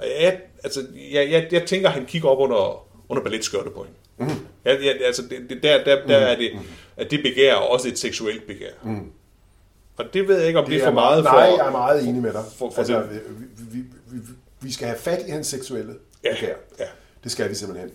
[0.00, 3.98] Jeg, altså, jeg, jeg, jeg tænker, han kigger op under, under balletskørte på hende.
[4.34, 4.46] Mm.
[4.64, 6.50] Jeg, jeg, altså, det, det, der, der, der er det,
[6.96, 8.72] at det begær er også et seksuelt begær.
[8.82, 9.12] Mm.
[10.00, 11.56] Og det ved jeg ikke, om det, det er for meget Nej, for...
[11.56, 12.42] jeg er meget enig med dig.
[12.56, 13.18] for- for altså, vi,
[13.58, 13.78] vi,
[14.10, 14.18] vi,
[14.60, 16.54] vi skal have fat i hans seksuelle Ja, begær.
[16.78, 16.84] ja.
[17.24, 17.90] Det skal vi simpelthen.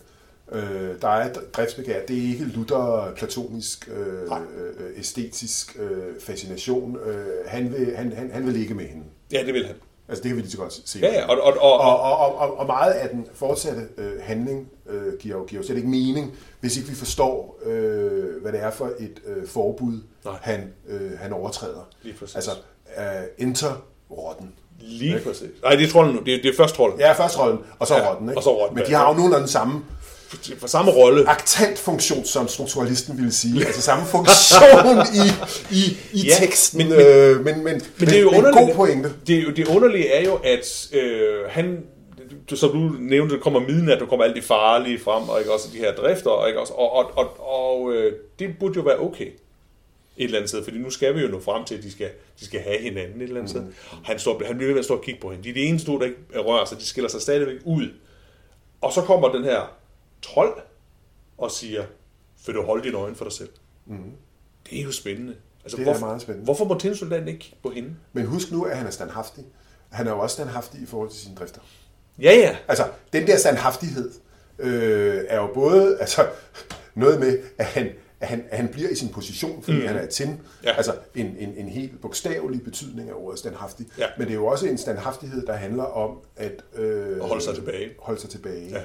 [0.52, 2.06] Øh, der er driftsbegær.
[2.08, 4.40] Det er ikke lutter platonisk, øh, Nej.
[4.58, 6.98] øh, æstetisk øh, fascination.
[7.06, 9.04] Øh, han, vil, han, han, han vil ligge med hende.
[9.32, 9.76] Ja, det vil han.
[10.10, 11.00] Altså det kan vi lige så godt se.
[11.00, 15.14] Ja, og, og, og, Og, og, og, og, meget af den fortsatte øh, handling øh,
[15.20, 18.72] giver, jo, giver jo slet ikke mening, hvis ikke vi forstår, øh, hvad det er
[18.72, 20.34] for et øh, forbud, Nej.
[20.42, 21.90] han, øh, han overtræder.
[22.04, 22.36] Lige præcis.
[22.36, 22.52] Altså,
[22.98, 23.04] øh,
[23.38, 23.82] enter
[24.12, 24.54] rotten.
[24.80, 25.50] lige præcis.
[25.64, 26.22] Nej, det er trolden nu.
[26.26, 27.00] Det er, det er først trolden.
[27.00, 28.30] Ja, først rollen, og så Ja, rotten.
[28.30, 28.40] Ikke?
[28.40, 29.86] og så rotten, Men de har jo nogenlunde den samme
[30.60, 31.30] For samme rolle.
[31.30, 33.66] aktantfunktion, som strukturalisten ville sige.
[33.66, 35.28] Altså samme funktion i,
[35.76, 36.78] i, i Ja, teksten.
[36.78, 38.68] men- Men, men- øh, men, men, men, Men det er jo men underligt.
[38.68, 39.14] god pointe.
[39.28, 41.84] Det, er jo, det underlige er jo, at øh, han,
[42.50, 45.54] du- som du nævnte, der kommer midnat, der kommer alt det farlige frem, og ikke
[45.54, 47.40] også de her drifter, og, ikke også, og, og, og,
[47.72, 49.28] og øh, det burde jo være okay
[50.18, 52.10] et eller andet sted, fordi nu skal vi jo nå frem til, at de skal,
[52.40, 53.62] de skal have hinanden et eller andet mm.
[53.62, 53.98] sted.
[54.04, 55.44] Han, står, han bliver ved med at stå og kigge på hende.
[55.44, 56.78] De er det eneste, der ikke rører sig.
[56.80, 57.88] De skiller sig stadigvæk ud.
[58.82, 59.72] Og så kommer den her
[60.26, 60.54] trold
[61.38, 61.84] og siger,
[62.46, 63.50] vil du holde dine øjne for dig selv?
[63.86, 63.98] Mm.
[64.70, 65.36] Det er jo spændende.
[65.64, 66.46] Altså, Det er hvorfor, meget spændende.
[66.46, 67.96] Hvorfor må tinsoldaten ikke kigge på hende?
[68.14, 69.44] Men husk nu, at han er standhaftig.
[69.90, 71.62] Han er jo også standhaftig i forhold til sine drifter.
[72.22, 72.58] Ja, ja.
[72.68, 74.12] Altså, den der standhaftighed
[74.60, 76.28] øh, er jo både altså,
[76.96, 79.88] noget med, at han, at han, at han bliver i sin position, fordi mm.
[79.88, 80.42] han er tin.
[80.64, 80.72] Ja.
[80.72, 83.86] Altså en, en, en helt bogstavelig betydning af ordet standhaftig.
[83.98, 84.08] Ja.
[84.18, 86.64] Men det er jo også en standhaftighed, der handler om at...
[86.76, 87.92] Øh, At holde sig tilbage.
[88.00, 88.70] Holde sig tilbage.
[88.70, 88.82] Ja.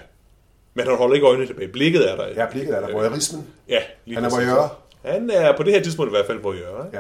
[0.75, 1.69] Men han holder ikke øjnene tilbage.
[1.69, 2.27] Blikket er der.
[2.29, 2.93] Ja, blikket er der.
[2.93, 3.47] Voyeurismen.
[3.69, 4.79] Ja, lige Han er voyeur.
[5.05, 6.85] Han er på det her tidspunkt i hvert fald voyeur.
[6.87, 6.99] Ikke?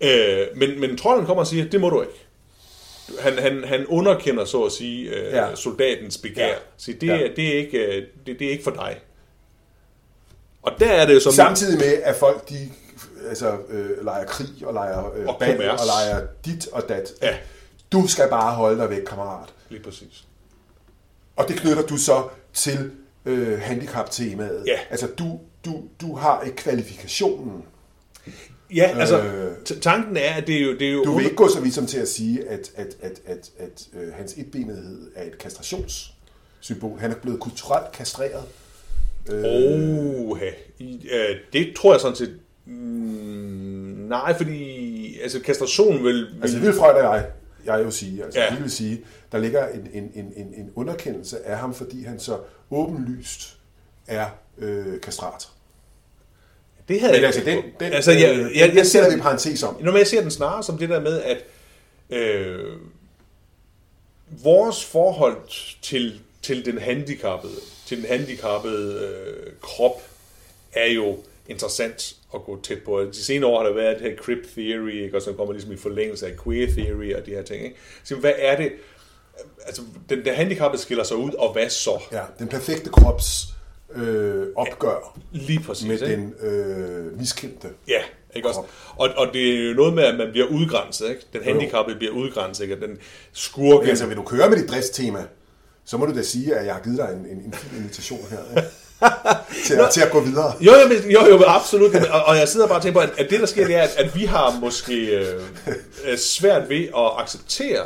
[0.00, 0.40] Ja.
[0.42, 2.26] Øh, men, men trolden kommer og siger, det må du ikke.
[3.20, 5.54] Han, han, han underkender så at sige øh, Ja.
[5.54, 6.46] soldatens begær.
[6.46, 6.54] Ja.
[6.76, 7.14] Så det, Ja.
[7.22, 9.00] er, det, er ikke, øh, det, det er ikke for dig.
[10.62, 11.32] Og der er det jo som...
[11.32, 12.54] Samtidig med, at folk de
[13.28, 15.80] altså, øh, leger krig og leger øh, Og band kommers.
[15.80, 17.12] og leger dit og dat.
[17.22, 17.36] Ja.
[17.92, 19.48] Du skal bare holde dig væk, kammerat.
[19.68, 20.24] Lige præcis.
[21.36, 22.22] Og det knytter du så
[22.52, 22.90] til
[23.26, 24.64] øh, handicap-temaet.
[24.66, 24.78] Ja.
[24.90, 27.62] Altså, du, du, du har ikke kvalifikationen.
[28.74, 29.80] Ja, altså, Øh.
[29.80, 30.72] tanken er, at det er jo...
[30.72, 32.96] Det er jo Du vil ikke gå så vidt som til at sige, at, at,
[33.00, 36.98] at, at, at øh, hans etbenethed er et kastrationssymbol.
[36.98, 38.44] Han er blevet kulturelt kastreret.
[39.28, 40.38] Oh,
[40.78, 42.38] I, øh, det tror jeg sådan set...
[42.66, 42.72] Mm,
[44.08, 46.26] nej, fordi altså, kastration vil...
[46.42, 47.26] Altså, det vil Freud og jeg,
[47.66, 48.24] jeg jo sige.
[48.24, 48.46] Altså, Ja.
[48.46, 48.54] ja.
[48.54, 52.20] Vi vil sige, der ligger en, en, en, en, en underkendelse af ham, fordi han
[52.20, 52.38] så
[52.70, 53.58] åbenlyst
[54.06, 54.26] er
[54.58, 55.48] øh, kastrat.
[56.88, 59.08] det havde Men jeg altså, ikke den, den, altså, jeg, jeg, den, jeg, jeg, sætter
[59.08, 59.76] ser, vi en parentes om.
[59.80, 61.44] Når jeg ser den snarere som det der med, at
[62.10, 62.76] øh,
[64.28, 65.36] vores forhold
[65.82, 67.54] til, til den handicappede,
[67.86, 70.02] til den handicappede øh, krop,
[70.72, 73.00] er jo interessant at gå tæt på.
[73.00, 75.16] De senere år har der været det her crip theory, ikke?
[75.16, 77.64] og så kommer ligesom i forlængelse af queer theory og de her ting.
[77.64, 77.76] Ikke?
[78.04, 78.72] Så hvad er det?
[79.66, 82.02] Altså, den, den handicappede skiller sig ud, og hvad så?
[82.12, 83.46] Ja, den perfekte krops
[83.94, 85.88] øh, opgør Lige præcis.
[85.88, 86.14] med ikke?
[86.14, 87.68] den øh, miskendte.
[87.88, 88.00] Ja,
[88.34, 88.60] ikke også?
[88.96, 91.26] Og, og det er jo noget med, at man bliver udgrænset, ikke?
[91.32, 92.76] Den handicappede bliver udgrænset, ikke?
[92.76, 92.98] Og den
[93.32, 93.76] skurke...
[93.76, 95.24] Okay, altså, vil du køre med dit driftstema,
[95.84, 98.26] så må du da sige, at jeg har givet dig en, en, en fin invitation
[98.30, 98.38] her.
[98.50, 98.68] Ikke?
[99.66, 100.52] til, at, til at gå videre.
[100.60, 101.92] Jo, jo, men, jo, jo, absolut.
[101.92, 103.76] Men- Og, og jeg sidder bare og tænker på, at, at det, der sker, det
[103.76, 105.42] er, at, at vi har måske øh,
[106.04, 107.82] øh, svært ved at acceptere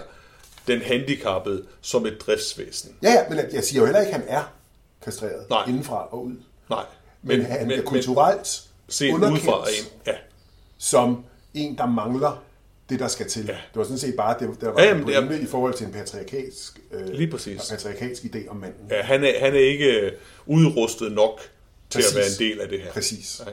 [0.67, 2.91] den handicappede som et driftsvæsen.
[3.03, 4.43] Ja, ja, men jeg siger jo heller ikke, at han er
[5.05, 5.65] kastreret Nej.
[5.69, 6.33] indenfra og ud.
[6.71, 6.85] Nej.
[7.23, 9.43] Men, men han men, er kulturelt set underkendt.
[9.43, 9.87] udefra ind.
[10.07, 10.13] Ja.
[10.79, 11.25] som
[11.55, 12.43] en, der mangler
[12.89, 13.45] det, der skal til.
[13.47, 13.53] Ja.
[13.53, 15.75] Det var sådan set bare det, der var Ja, ja, jamen, det er- i forhold
[15.75, 17.71] til en patriarkalsk, øh, Lige præcis.
[17.71, 18.81] patriarkalsk idé om manden.
[18.91, 20.13] Ja, han, er, han er ikke øh,
[20.47, 21.41] udrustet nok
[21.91, 22.13] til Præcis.
[22.13, 22.93] at være en del af det her.
[22.93, 23.41] Præcis.
[23.41, 23.53] Okay.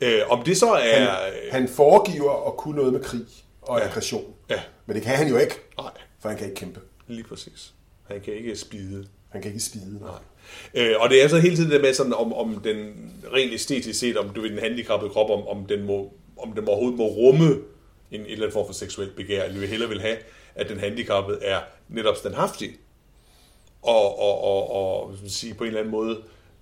[0.00, 1.04] Øh, om det så er...
[1.04, 1.18] Han,
[1.50, 3.20] han foregiver at kunne noget med krig
[3.62, 3.84] og ja.
[3.88, 4.34] aggression.
[4.50, 4.60] Ja.
[4.86, 5.90] Men det kan han jo ikke, Nej,
[6.20, 6.80] for han kan ikke kæmpe.
[7.08, 7.72] lige præcis.
[8.10, 9.06] Han kan ikke spide.
[9.28, 9.98] Han kan ikke spide.
[10.00, 10.10] Nej.
[10.74, 12.92] Øh, og det er så hele tiden det med, sådan, om, om den
[13.34, 16.68] rent æstetisk set, om du ved den handicappede krop, om, om, den må, om den
[16.68, 17.56] overhovedet må rumme
[18.10, 20.16] en, en eller anden form for seksuelt begær, eller vi hellere vil have,
[20.54, 22.76] at den handicappede er netop standhaftig,
[23.82, 26.18] og, og, og, og sige, på en eller anden måde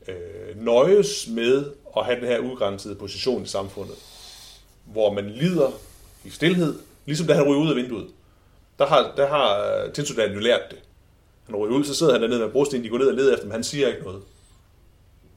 [0.09, 3.97] øh, nøjes med at have den her udgrænsede position i samfundet,
[4.85, 5.71] hvor man lider
[6.25, 8.07] i stillhed, ligesom da han ryger ud af vinduet.
[8.79, 10.79] Der har, der har øh, Tinsudan jo lært det.
[11.47, 13.47] Han ryger ud, så sidder han dernede med brosten, de går ned og leder efter
[13.47, 14.23] ham, han siger ikke noget.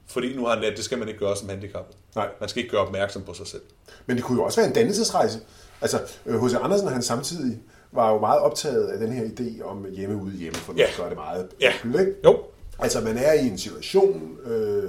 [0.06, 1.96] Fordi nu har han lært, det skal man ikke gøre som handicappet.
[2.14, 2.28] Nej.
[2.40, 3.62] Man skal ikke gøre opmærksom på sig selv.
[4.06, 5.40] Men det kunne jo også være en dannelsesrejse.
[5.82, 6.54] Altså, H.C.
[6.62, 7.58] Andersen, han samtidig
[7.92, 10.86] var jo meget optaget af den her idé om hjemme ude hjemme, for nu Ja.
[10.96, 11.46] gør det meget.
[11.60, 11.72] Ja.
[12.00, 12.12] Ikke?
[12.24, 12.38] Jo.
[12.78, 14.82] Altså, man er i en situation øh,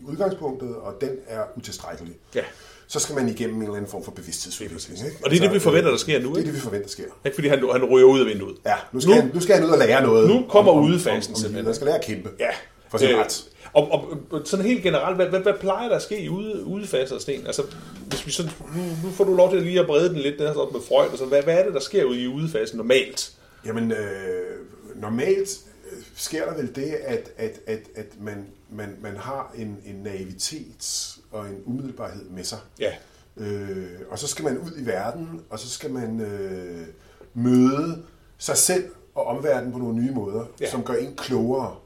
[0.00, 2.12] i udgangspunktet, og den er utilstrækkelig.
[2.34, 2.40] Ja.
[2.88, 4.98] Så skal man igennem en eller anden form for bevidsthedsudvikling.
[5.06, 5.16] Ikke?
[5.24, 6.46] Og det er det, vi forventer, øh, der sker nu, Det er ikke?
[6.46, 7.04] det, vi forventer, der sker.
[7.24, 8.56] Ikke fordi han, han ryger ud af vinduet.
[8.66, 10.28] Ja, nu skal, Nu- han, nu skal han ud og lære noget.
[10.28, 11.64] Nu kommer om- om- udefasen om- om livet.
[11.66, 12.30] Han skal lære at kæmpe.
[12.38, 12.48] Ja.
[12.90, 13.44] For sin Øh, ret.
[13.76, 16.64] Og, og, og sådan helt generelt, hvad, hvad, hvad plejer der at ske i ude,
[16.64, 17.46] udefaser, Sten?
[17.46, 17.62] Altså,
[18.08, 20.38] hvis vi sådan, nu, nu får du lov til at lige at brede den lidt,
[20.38, 21.28] den her sådan med Freud og sådan.
[21.28, 23.32] Hvad, hvad er det, der sker ude i udefasen normalt?
[23.66, 24.58] Jamen, øh,
[24.94, 25.60] normalt
[25.92, 29.94] øh, sker der vel det, at, at, at, at man, man, man har en, en
[29.94, 32.58] naivitet og en umiddelbarhed med sig.
[32.80, 32.92] Ja.
[33.36, 36.86] Øh, og så skal man ud i verden, og så skal man øh,
[37.34, 38.02] møde
[38.38, 38.84] sig selv
[39.14, 40.70] og omverdenen på nogle nye måder, ja.
[40.70, 41.76] som gør en klogere.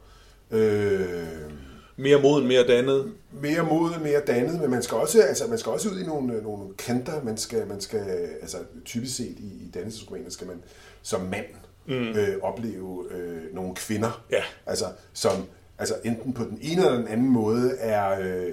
[0.51, 1.27] Øh,
[2.01, 3.13] Mere moden, mere dannet.
[3.43, 6.35] mere moden, mere dannet, men man skal også, altså, man skal også ud i nogle,
[6.35, 7.23] øh, nogle kanter.
[7.25, 10.63] Man skal, man skal, altså typisk set i, i dannelsesromaner skal man
[11.03, 11.45] som mand
[11.87, 11.95] mm.
[12.19, 14.43] øh, opleve øh, nogle kvinder, Ja.
[14.67, 15.33] altså, som
[15.79, 18.53] altså, enten på den ene eller den anden måde er øh,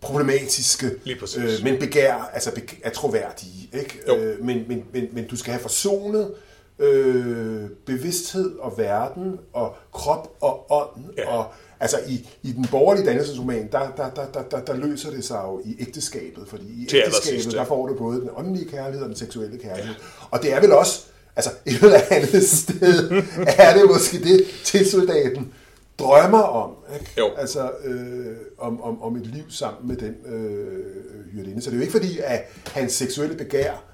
[0.00, 3.70] problematiske, øh, men begær, altså beg- er troværdige.
[3.72, 4.00] Ikke?
[4.08, 4.16] Jo.
[4.16, 6.34] Øh, men, men, men, men du skal have forsonet
[6.78, 11.28] øh, bevidsthed og verden og krop og ånd Ja.
[11.36, 11.46] og
[11.84, 15.40] Altså i, i den borgerlige dannelsesroman, der, der, der, der, der, der løser det sig
[15.44, 19.08] jo i ægteskabet, fordi i Til ægteskabet, der får du både den åndelige kærlighed og
[19.08, 19.94] den seksuelle kærlighed.
[19.94, 20.26] Ja.
[20.30, 21.04] Og det er vel også,
[21.36, 25.52] altså et eller andet sted, er det måske det, tilsoldaten
[25.98, 26.70] drømmer om.
[26.94, 27.12] Ikke?
[27.18, 27.30] Jo.
[27.38, 31.62] Altså øh, om, om, om et liv sammen med den øh, hyrdinde.
[31.62, 33.84] Så det er jo ikke fordi, at hans seksuelle begær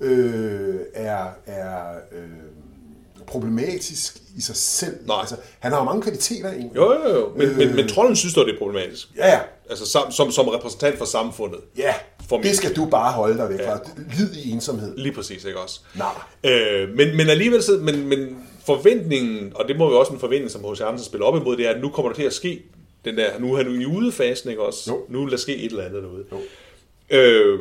[0.00, 2.28] øh, er, er øh,
[3.30, 4.96] problematisk i sig selv.
[5.06, 5.16] Nej.
[5.20, 6.76] Altså, han har jo mange kvaliteter egentlig.
[6.76, 7.32] Jo, jo, jo.
[7.36, 7.56] Men, øh...
[7.56, 7.74] men, Øh.
[7.74, 9.08] men trolden synes dog, det er problematisk.
[9.16, 9.38] Ja, ja.
[9.70, 11.60] Altså som, som, som repræsentant for samfundet.
[11.76, 11.94] Ja,
[12.28, 13.72] For det skal du bare holde dig væk Ja.
[13.74, 13.80] fra.
[14.18, 14.96] Lid i ensomhed.
[14.96, 15.80] Lige præcis, ikke også?
[15.94, 16.52] Nej.
[16.52, 20.50] Øh, men, men alligevel, så, men, men forventningen, og det må jo også en forventning,
[20.50, 20.80] som H.C.
[20.80, 22.62] Andersen spiller op imod, det er, at nu kommer der til at ske
[23.04, 24.90] den der, nu er han jo i udefasen, ikke også?
[24.90, 25.00] Jo.
[25.08, 26.24] Nu vil der ske et eller andet derude.
[26.32, 26.38] Jo.
[27.18, 27.58] Øh,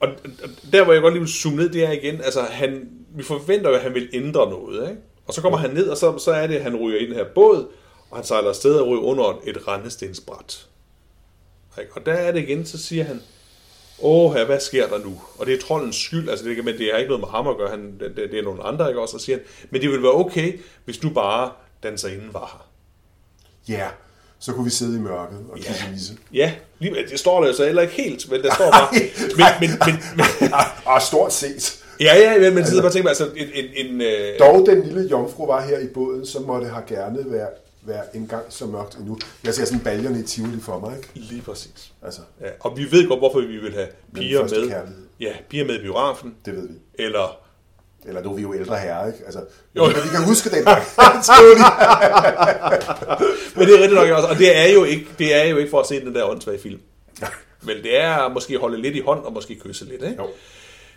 [0.00, 0.08] og
[0.42, 3.22] og der, hvor jeg godt lige vil zoome ned, det er igen, altså han, vi
[3.22, 5.02] forventer jo, at han vil ændre noget, ikke?
[5.30, 7.14] Og så kommer han ned, og så, så er det, at han ryger i den
[7.14, 7.66] her båd,
[8.10, 10.66] og han sejler afsted og ryger under et rendestensbræt.
[11.92, 13.22] Og der er det igen, så siger han,
[14.02, 15.20] åh, her, hvad sker der nu?
[15.38, 17.56] Og det er troldens skyld, altså det, men det har ikke noget med ham at
[17.56, 19.16] gøre, han, det, det, er nogle andre, ikke også?
[19.16, 21.50] Og siger han, men det ville være okay, hvis nu bare
[21.82, 22.64] danserinden var
[23.68, 23.76] her.
[23.76, 23.88] Ja,
[24.38, 25.90] så kunne vi sidde i mørket og kigge Ja.
[25.92, 26.12] vise.
[26.32, 28.88] Ja, lige, det står der jo så heller ikke helt, men der står bare...
[29.60, 30.02] men, men, men,
[30.40, 30.52] men,
[30.84, 31.79] Og stort set.
[32.00, 33.48] Ja, ja, men man sidder bare tænker, altså en...
[33.54, 37.32] en, en øh, Dog den lille jomfru var her i båden, så måtte have gerne
[37.32, 37.48] være,
[37.82, 39.18] være en gang så mørkt endnu.
[39.44, 41.08] Jeg ser sådan baljerne i Tivoli for mig, ikke?
[41.14, 41.92] Lige præcis.
[42.04, 44.48] Altså, Ja, og vi ved godt, hvorfor vi vil have piger med.
[44.50, 44.86] kærlighed.
[45.20, 46.74] Ja, piger med i biografen, det ved vi.
[47.04, 47.38] eller...
[48.06, 49.18] Eller nu er vi jo ældre herrer, ikke?
[49.24, 49.40] Altså,
[49.76, 49.84] Jo.
[49.84, 49.88] jo.
[49.88, 50.82] vi kan huske den gang.
[53.56, 55.70] Men det er rigtigt nok også, og det er jo ikke, det er jo ikke
[55.70, 56.80] for at se den der åndssvage film.
[57.62, 60.14] Men det er måske at holde lidt i hånd og måske kysse lidt, ikke?
[60.18, 60.28] Jo.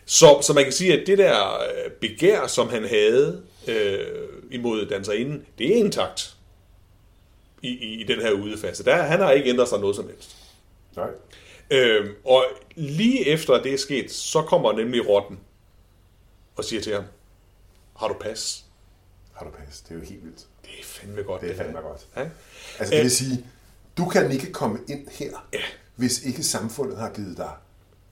[0.06, 4.86] Så, så man kan sige, at det der øh, begær, som han havde øh, imod
[4.86, 6.36] danserinden, det er intakt
[7.62, 8.84] i, i, i den her udefase.
[8.86, 10.36] Der, han har ikke ændret sig noget som helst.
[10.96, 11.10] Nej.
[11.72, 15.40] Øh, og lige efter det er sket, så kommer nemlig rotten
[16.56, 17.04] og siger til ham,
[17.98, 18.66] har du pas?
[19.34, 19.82] Har du pas?
[19.82, 20.46] Det er jo helt vildt.
[20.62, 21.42] Det er fandme godt.
[21.42, 22.02] Det er fandme godt.
[22.18, 22.30] Ja?
[22.80, 23.46] Altså, det Øh, vil sige,
[23.98, 25.60] du kan ikke komme ind her, Ja.
[25.96, 27.52] hvis ikke samfundet har givet dig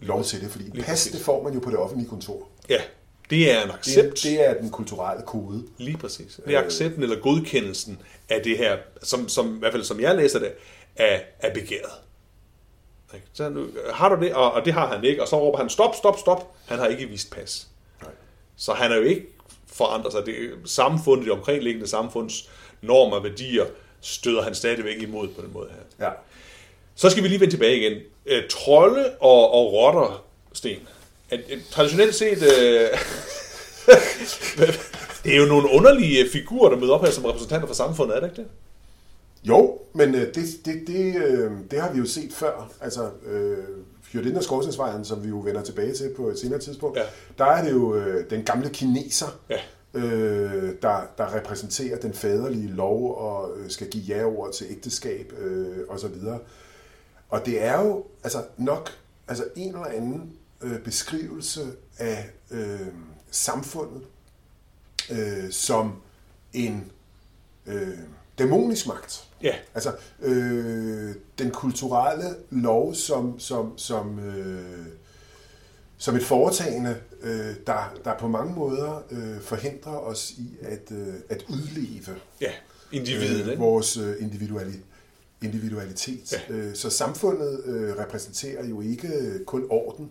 [0.01, 0.51] lov til det.
[0.51, 1.11] Fordi Lige pas, præcis.
[1.11, 2.47] det får man jo på det offentlige kontor.
[2.69, 2.81] Ja,
[3.29, 4.23] det er en Det, accept.
[4.23, 5.63] det er den kulturelle kode.
[5.77, 6.39] Lige præcis.
[6.45, 10.15] Det er accepten eller godkendelsen af det her, som, som i hvert fald som jeg
[10.15, 10.51] læser det,
[10.95, 11.91] af, af begæret.
[13.33, 14.33] Så nu, har du det?
[14.33, 15.21] Og, og det har han ikke.
[15.21, 16.55] Og så råber han, stop, stop, stop.
[16.65, 17.67] Han har ikke vist pas.
[18.01, 18.11] Nej.
[18.55, 19.27] Så han er jo ikke
[19.67, 20.25] forandret sig.
[20.25, 22.49] Det er samfundet, det omkringliggende samfunds
[22.81, 23.65] normer og værdier,
[24.01, 26.05] støder han stadigvæk imod på den måde her.
[26.07, 26.11] Ja.
[26.95, 27.97] Så skal vi lige vende tilbage igen.
[28.25, 30.23] Øh, trolde og, og rotter,
[30.53, 30.77] Sten.
[31.29, 32.37] At, at, traditionelt set...
[32.43, 32.87] Øh,
[35.23, 38.19] det er jo nogle underlige figurer, der møder op her som repræsentanter for samfundet, er
[38.19, 38.47] det ikke det?
[39.43, 42.71] Jo, men øh, det, det, det, øh, det har vi jo set før.
[42.81, 43.57] Altså, øh,
[44.03, 47.03] Fjordinden og Skovsensvejen, som vi jo vender tilbage til på et senere tidspunkt, Ja.
[47.37, 49.59] der er det jo øh, den gamle kineser, Ja.
[49.93, 55.77] øh, der, der repræsenterer den faderlige lov og øh, skal give ja-ord til ægteskab øh,
[55.89, 56.05] osv.
[56.05, 56.39] Og
[57.39, 58.89] det er jo altså nok
[59.27, 61.61] altså en eller anden øh, beskrivelse
[61.97, 62.87] af øh,
[63.31, 64.01] samfundet
[65.11, 66.01] øh, som
[66.53, 66.91] en
[67.65, 67.97] øh,
[68.37, 69.27] dæmonisk magt.
[69.43, 69.55] Ja.
[69.73, 74.85] Altså øh, den kulturelle lov som, som, som, øh,
[75.97, 81.13] som et foretagende, øh, der, der på mange måder øh, forhindrer os i at, øh,
[81.29, 82.51] at udleve Ja,
[82.91, 84.79] individet, øh, vores øh, individuali,
[85.41, 86.33] individualitet.
[86.49, 86.53] Ja.
[86.53, 89.09] Øh, så samfundet øh, repræsenterer jo ikke
[89.45, 90.09] kun orden,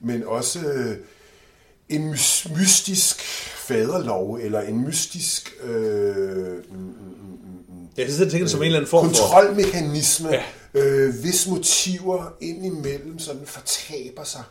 [0.00, 0.96] men også øh,
[1.88, 3.22] en mys- mystisk
[3.66, 6.84] faderlov, eller en mystisk øh, mm, mm,
[7.68, 9.22] mm, Jeg sidder og tænker det som en eller anden form for...
[9.22, 10.42] kontrolmekanisme, ja.
[10.74, 14.42] øh, hvis motiver indimellem sådan fortaber sig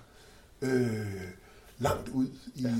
[0.61, 0.91] øh,
[1.81, 2.71] langt ud i, øh,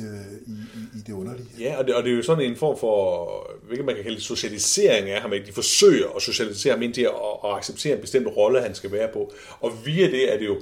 [0.47, 1.47] i, i, i det underlige.
[1.59, 4.21] Ja, og det, og det er jo sådan en form for, hvilket man kan kalde
[4.21, 5.33] socialisering af ham.
[5.33, 5.45] Ikke?
[5.45, 7.11] De forsøger at socialisere ham ind til at,
[7.43, 9.33] at acceptere en bestemt rolle, han skal være på.
[9.59, 10.61] Og via det er det jo,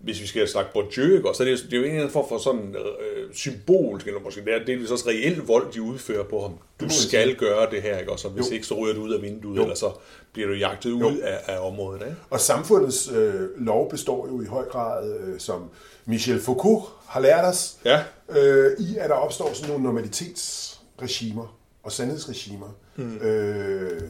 [0.00, 1.28] hvis vi skal snakke Bourdieu, ikke?
[1.34, 4.20] så er det, det er jo en eller anden form for sådan øh, symbolsk, eller
[4.20, 6.52] måske det er delvis også reel vold, de udfører på ham.
[6.80, 8.12] Du skal gøre det her, ikke?
[8.12, 8.54] og så hvis Jo.
[8.54, 9.62] ikke, så ryger du ud af vinduet, Jo.
[9.62, 9.90] eller så
[10.32, 11.12] bliver du jagtet ud Jo.
[11.22, 12.00] af, af området.
[12.02, 12.16] Ikke?
[12.30, 15.70] Og samfundets øh, lov består jo i høj grad, øh, som
[16.06, 18.02] Michel Foucault har lært os, Ja.
[18.28, 22.76] øh, i at der opstår sådan nogle normalitetsregimer og sandhedsregimer.
[22.96, 23.16] Mm.
[23.16, 24.00] Øh,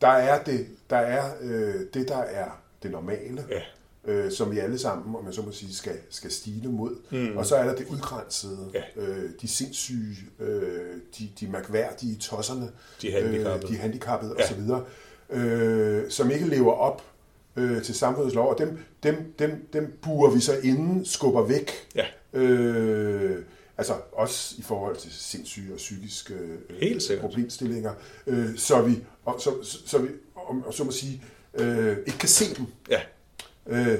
[0.00, 2.48] der er, det, der, er øh, det, der er
[2.82, 3.60] det normale, Ja.
[4.06, 6.96] Øh, som vi alle sammen, om man så må sige, skal, skal stile mod.
[7.10, 7.36] Mm.
[7.36, 8.82] Og så er der det udgrænsede, Ja.
[9.02, 12.70] øh, de sindssyge, øh, de, de mærkværdige, tosserne,
[13.02, 13.64] De handicappede.
[13.64, 14.44] øh, de handicappede Ja.
[14.44, 14.60] osv.,
[15.30, 17.02] øh, som ikke lever op
[17.56, 21.70] øh, til samfundets lov, og dem, dem, dem, dem burer vi så inden, skubber væk.
[21.94, 22.04] Ja.
[22.32, 23.42] Øh,
[23.78, 27.20] altså også i forhold til sindssyge og psykiske øh, Helt sikkert.
[27.28, 27.92] problemstillinger,
[28.26, 30.08] øh, så vi, og, så, så, så vi
[30.48, 31.22] om, om så må sige,
[31.54, 32.66] øh, ikke kan se dem.
[32.90, 33.00] Ja.
[33.68, 33.98] Øh,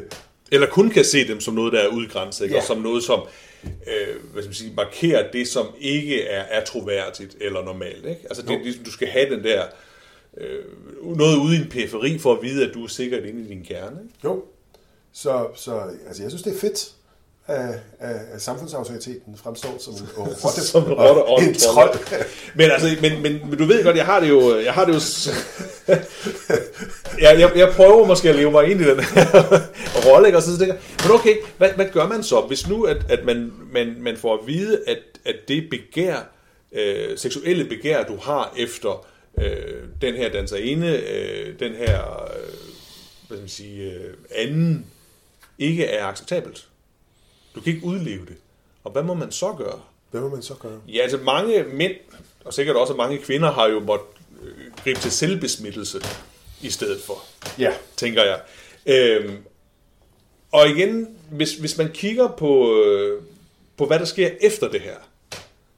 [0.53, 2.55] Eller kun kan se dem som noget, der er udgrænset, ikke?
[2.55, 2.61] Ja.
[2.61, 3.21] og som noget, som
[3.65, 8.05] øh, hvad skal man sige, markerer det, som ikke er, er troværdigt eller normalt.
[8.07, 8.21] Ikke?
[8.25, 9.65] Altså, det, er ligesom, du skal have den der
[10.37, 10.65] øh,
[11.17, 13.65] noget ude i en periferi for at vide, at du er sikkert inde i din
[13.65, 13.97] kerne.
[14.03, 14.15] Ikke?
[14.25, 14.43] jo,
[15.13, 16.93] så, så altså, jeg synes, det er fedt,
[17.47, 20.01] at, at, at samfundsautoriteten fremstår som en
[20.45, 21.99] rotte, Som rotte og en trold.
[22.55, 24.59] Men, altså, men, men, men du ved godt, jeg har det jo...
[24.59, 25.01] Jeg har det jo
[25.95, 29.43] s- jeg, jeg, prøver måske at leve mig ind i den her
[30.07, 30.39] rolle, ikke?
[30.39, 33.53] og så tænker men okay, hvad, hvad gør man så, hvis nu, at, at man,
[33.73, 36.17] man, man får at vide, at, at det begær,
[36.73, 39.07] øh, seksuelle begær, du har efter
[39.39, 42.41] øh, den her danserinde, øh, den her, øh,
[43.29, 44.87] hvad skal man sige, øh, anden,
[45.59, 46.67] ikke er acceptabelt.
[47.55, 48.37] Du kan ikke udleve det.
[48.85, 49.81] Og hvad må man så gøre?
[50.11, 50.81] Hvad må man så gøre?
[50.89, 51.93] Ja, altså mange mænd,
[52.45, 54.07] og sikkert også mange kvinder, har jo måttet
[54.85, 55.99] gribe til selvbesmittelse
[56.63, 57.25] i stedet for,
[57.59, 58.41] Ja, tænker jeg.
[58.87, 59.37] Øhm,
[60.53, 63.23] og igen, hvis, hvis man kigger på, øh,
[63.77, 64.95] på, hvad der sker efter det her,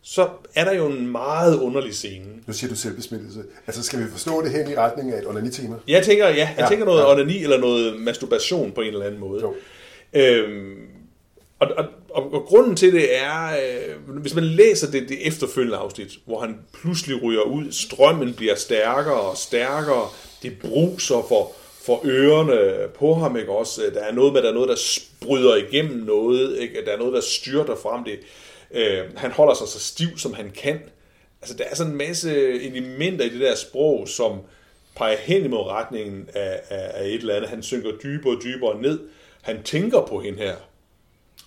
[0.02, 2.24] så er der jo en meget underlig scene.
[2.46, 3.42] nu siger du selvbesmittelse.
[3.66, 5.76] Altså, skal vi forstå det hen i retning af et onanitema?
[5.88, 7.12] Jeg tænker, ja, jeg Ja, tænker noget ja.
[7.12, 9.40] onani eller noget masturbation på en eller anden måde.
[9.42, 9.54] Jo.
[10.12, 10.86] Øhm,
[11.58, 15.76] og, og, og, og grunden til det er, øh, hvis man læser det, det efterfølgende
[15.76, 20.08] afsnit, hvor han pludselig ryger ud, strømmen bliver stærkere og stærkere,
[20.42, 21.52] det bruser for,
[21.86, 23.84] for ørerne på ham, ikke også?
[23.84, 26.84] Øh, der er noget med, der er noget, der bryder igennem noget, ikke?
[26.84, 28.18] Der er noget, der styrter frem det.
[28.74, 30.80] Øh, han holder sig så stiv, som han kan.
[31.42, 34.38] Altså, der er sådan en masse elementer i det der sprog, som
[34.96, 37.50] peger hen imod retningen af, af, af et eller andet.
[37.50, 39.00] Han synker dybere og dybere ned.
[39.42, 40.54] Han tænker på hende her.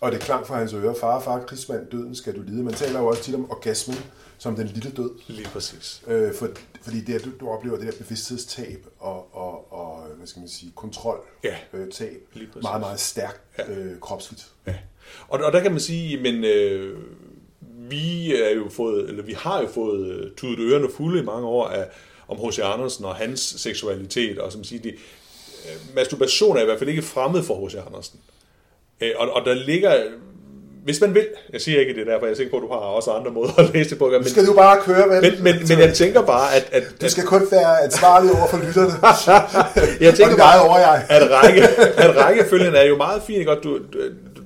[0.02, 2.64] Og det klang fra hans ører, far, far, krigsmand, døden skal du lide.
[2.64, 3.98] Man taler jo også tit om orgasmen
[4.38, 5.12] som den lille død.
[5.28, 6.04] Lige præcis.
[6.08, 6.50] Øh, for,
[6.82, 10.72] fordi det, du, du oplever det der bevidsthedstab og, og, og hvad skal man sige,
[10.76, 12.18] kontrol Ja, øh, tab.
[12.62, 14.48] Meget, meget stærkt øh, kropsligt.
[14.68, 14.76] Ja.
[15.28, 16.98] Og, og der kan man sige, men øh,
[17.90, 21.48] vi er jo fået, eller vi har jo fået øh, tudet ørerne fulde i mange
[21.48, 21.88] år af,
[22.28, 22.60] om H.C.
[22.60, 24.96] Andersen og hans seksualitet, og som siger, det,
[25.66, 27.76] øh, masturbation er i hvert fald ikke fremmed for H.C.
[27.76, 28.20] Andersen.
[29.02, 29.94] Øh, og, og der ligger,
[30.84, 32.78] hvis man vil, jeg siger ikke det er derfor, jeg tænker på, at du har
[32.78, 35.22] også andre måder at læse det på, men, Nu skal du bare køre, vel?
[35.22, 38.58] men, men, men jeg tænker bare, at, at, Du skal kun være ansvarlig over for
[38.58, 38.94] lytterne.
[40.06, 41.06] jeg tænker bare, over jeg.
[41.10, 41.62] at, række,
[41.98, 43.52] at rækkefølgen er jo meget fin, ikke?
[43.52, 44.00] Og du, du,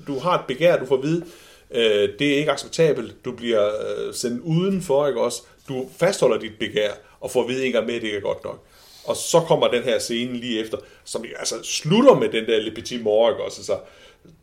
[0.07, 1.25] du har et begær, du får at vide,
[1.71, 5.41] øh, det er ikke acceptabelt, du bliver øh, sendt udenfor, ikke også?
[5.69, 6.89] Du fastholder dit begær,
[7.21, 8.63] og får at vide gang med, at det ikke er godt nok.
[9.05, 12.71] Og så kommer den her scene lige efter, som altså slutter med den der Le
[12.71, 13.59] Petit Mort, ikke også?
[13.59, 13.77] Altså,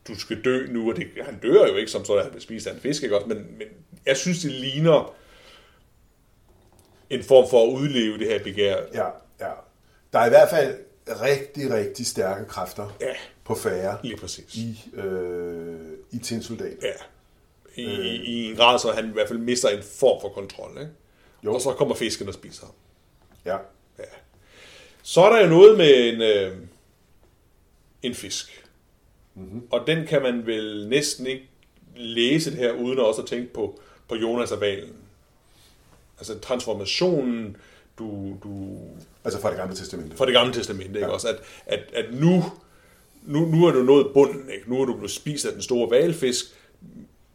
[0.09, 2.75] du skal dø nu, og det, han dør jo ikke som sådan, at han af
[2.75, 3.27] en fisk, ikke også?
[3.29, 3.68] Men, men
[4.07, 5.14] jeg synes, det ligner
[7.11, 8.77] en form for at udleve det her begær.
[8.95, 9.07] Ja,
[9.40, 9.51] ja.
[10.12, 13.12] Der er i hvert fald rigtig, rigtig stærke kræfter Ja.
[13.45, 14.55] på færre Lige præcis.
[14.55, 16.77] i, øh, i tinsoldat.
[16.83, 16.92] Ja.
[17.83, 17.85] I,
[18.16, 20.79] I en grad, så han i hvert fald mister en form for kontrol.
[20.81, 20.92] Ikke?
[21.45, 21.55] Jo.
[21.55, 22.75] Og så kommer fisken og spiser ham.
[23.45, 23.57] Ja.
[23.99, 24.05] Ja.
[25.03, 26.57] Så er der jo noget med en, øh,
[28.03, 28.62] en fisk.
[29.35, 29.62] Mm-hmm.
[29.71, 31.49] Og den kan man vel næsten ikke
[31.97, 34.92] læse det her, uden også at tænke på, på Jonas og Valen.
[36.18, 37.57] Altså transformationen,
[37.99, 38.79] du, du
[39.25, 40.16] Altså fra det gamle testamente.
[40.16, 41.12] fra det gamle testamente, ikke?
[41.12, 42.45] Også at, at, at nu,
[43.27, 44.71] nu, nu er du nået bunden, ikke?
[44.71, 46.45] Nu er du blevet spist af den store valfisk,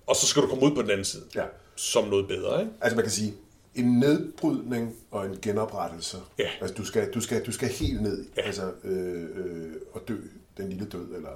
[0.07, 1.23] og så skal du komme ud på den anden side.
[1.35, 1.43] Ja.
[1.75, 2.71] Som noget bedre, ikke?
[2.81, 3.33] Altså man kan sige,
[3.75, 6.17] en nedbrydning og en genoprettelse.
[6.39, 6.49] Ja.
[6.61, 8.41] Altså du skal, du skal, du skal helt ned Ja.
[8.41, 10.15] altså, øh, øh, og dø
[10.57, 11.29] den lille død, eller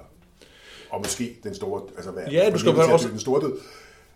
[0.92, 3.58] og måske den store, altså hvad Ja, du skal også- den store død,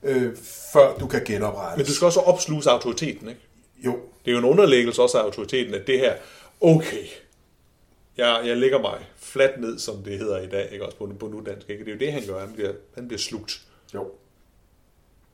[0.03, 0.37] øh,
[0.73, 1.77] før du kan genoprettes.
[1.77, 3.41] Men du skal også opsluge autoriteten, ikke?
[3.85, 3.93] Jo,
[4.25, 6.15] Det er jo en underlæggelse også af autoriteten, at det her,
[6.61, 7.05] okay,
[8.17, 11.27] jeg, jeg lægger mig fladt ned, som det hedder i dag, ikke også på, på
[11.29, 11.85] nudansk, ikke?
[11.85, 12.41] Det er jo det, han gør.
[12.41, 13.61] Han bliver, han bliver slugt.
[13.95, 14.11] jo.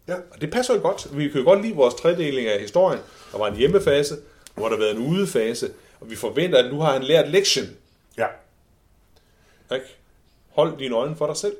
[0.08, 1.16] Ja, Og det passer jo godt.
[1.18, 3.00] Vi kan jo godt lide vores tredeling af historien.
[3.32, 4.16] Der var en hjemmefase,
[4.54, 7.76] hvor der har været en udefase, og vi forventer, at nu har han lært lektien.
[8.18, 8.26] ja,
[9.74, 9.86] Ikke?
[10.54, 11.56] Hold dine øjne for dig selv.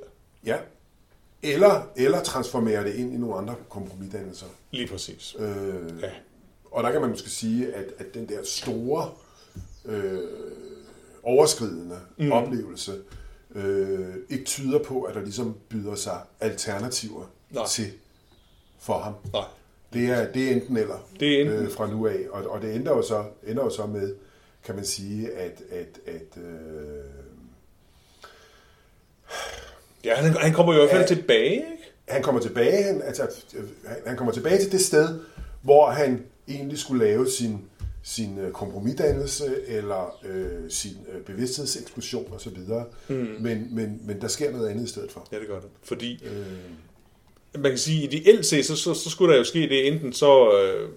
[0.46, 0.56] ja.
[1.44, 4.46] Eller, eller transformere det ind i nogle andre kompromisdannelser.
[4.70, 5.36] Lige præcis.
[5.38, 6.10] Øh, Ja.
[6.70, 9.10] Og der kan man måske sige, at, at den der store,
[9.84, 10.18] øh,
[11.22, 12.32] overskridende mm.
[12.32, 12.92] oplevelse
[13.54, 17.66] øh, ikke tyder på, at der ligesom byder sig alternativer Nej.
[17.66, 17.92] til
[18.78, 19.14] for ham.
[19.32, 19.44] Nej.
[19.92, 21.58] Det er, det er enten eller Det er enten.
[21.58, 22.18] Øh, fra nu af.
[22.30, 24.14] Og, og det ender jo, så, ender jo så med,
[24.64, 27.04] kan man sige, at, at, at øh,
[30.04, 31.66] Ja, han, han kommer jo i hvert fald tilbage, ikke?
[32.08, 33.22] han kommer tilbage, han, altså,
[34.06, 35.20] han- kommer tilbage til det sted,
[35.62, 37.58] hvor han egentlig skulle lave sin,
[38.02, 42.56] sin øh, kompromisdannelse eller øh, sin øh, bevidsthedseksplosion osv.
[43.08, 43.14] Mm.
[43.40, 45.28] Men, men, men der sker noget andet i stedet for.
[45.32, 45.68] Ja, det gør det.
[45.82, 49.60] Fordi Øh, man kan sige, at ideelt set, så, så, så skulle der jo ske
[49.60, 50.88] det, enten så øh,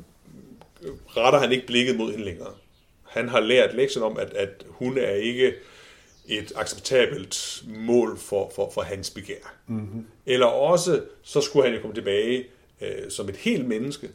[1.07, 2.51] retter han ikke blikket mod hende længere.
[3.03, 5.53] Han har lært lektion om, at, at hun er ikke
[6.27, 9.55] et acceptabelt mål for, for, for hans begær.
[9.67, 10.05] Mm-hmm.
[10.25, 12.45] Eller også, så skulle han jo komme tilbage
[12.81, 14.09] øh, som et helt menneske.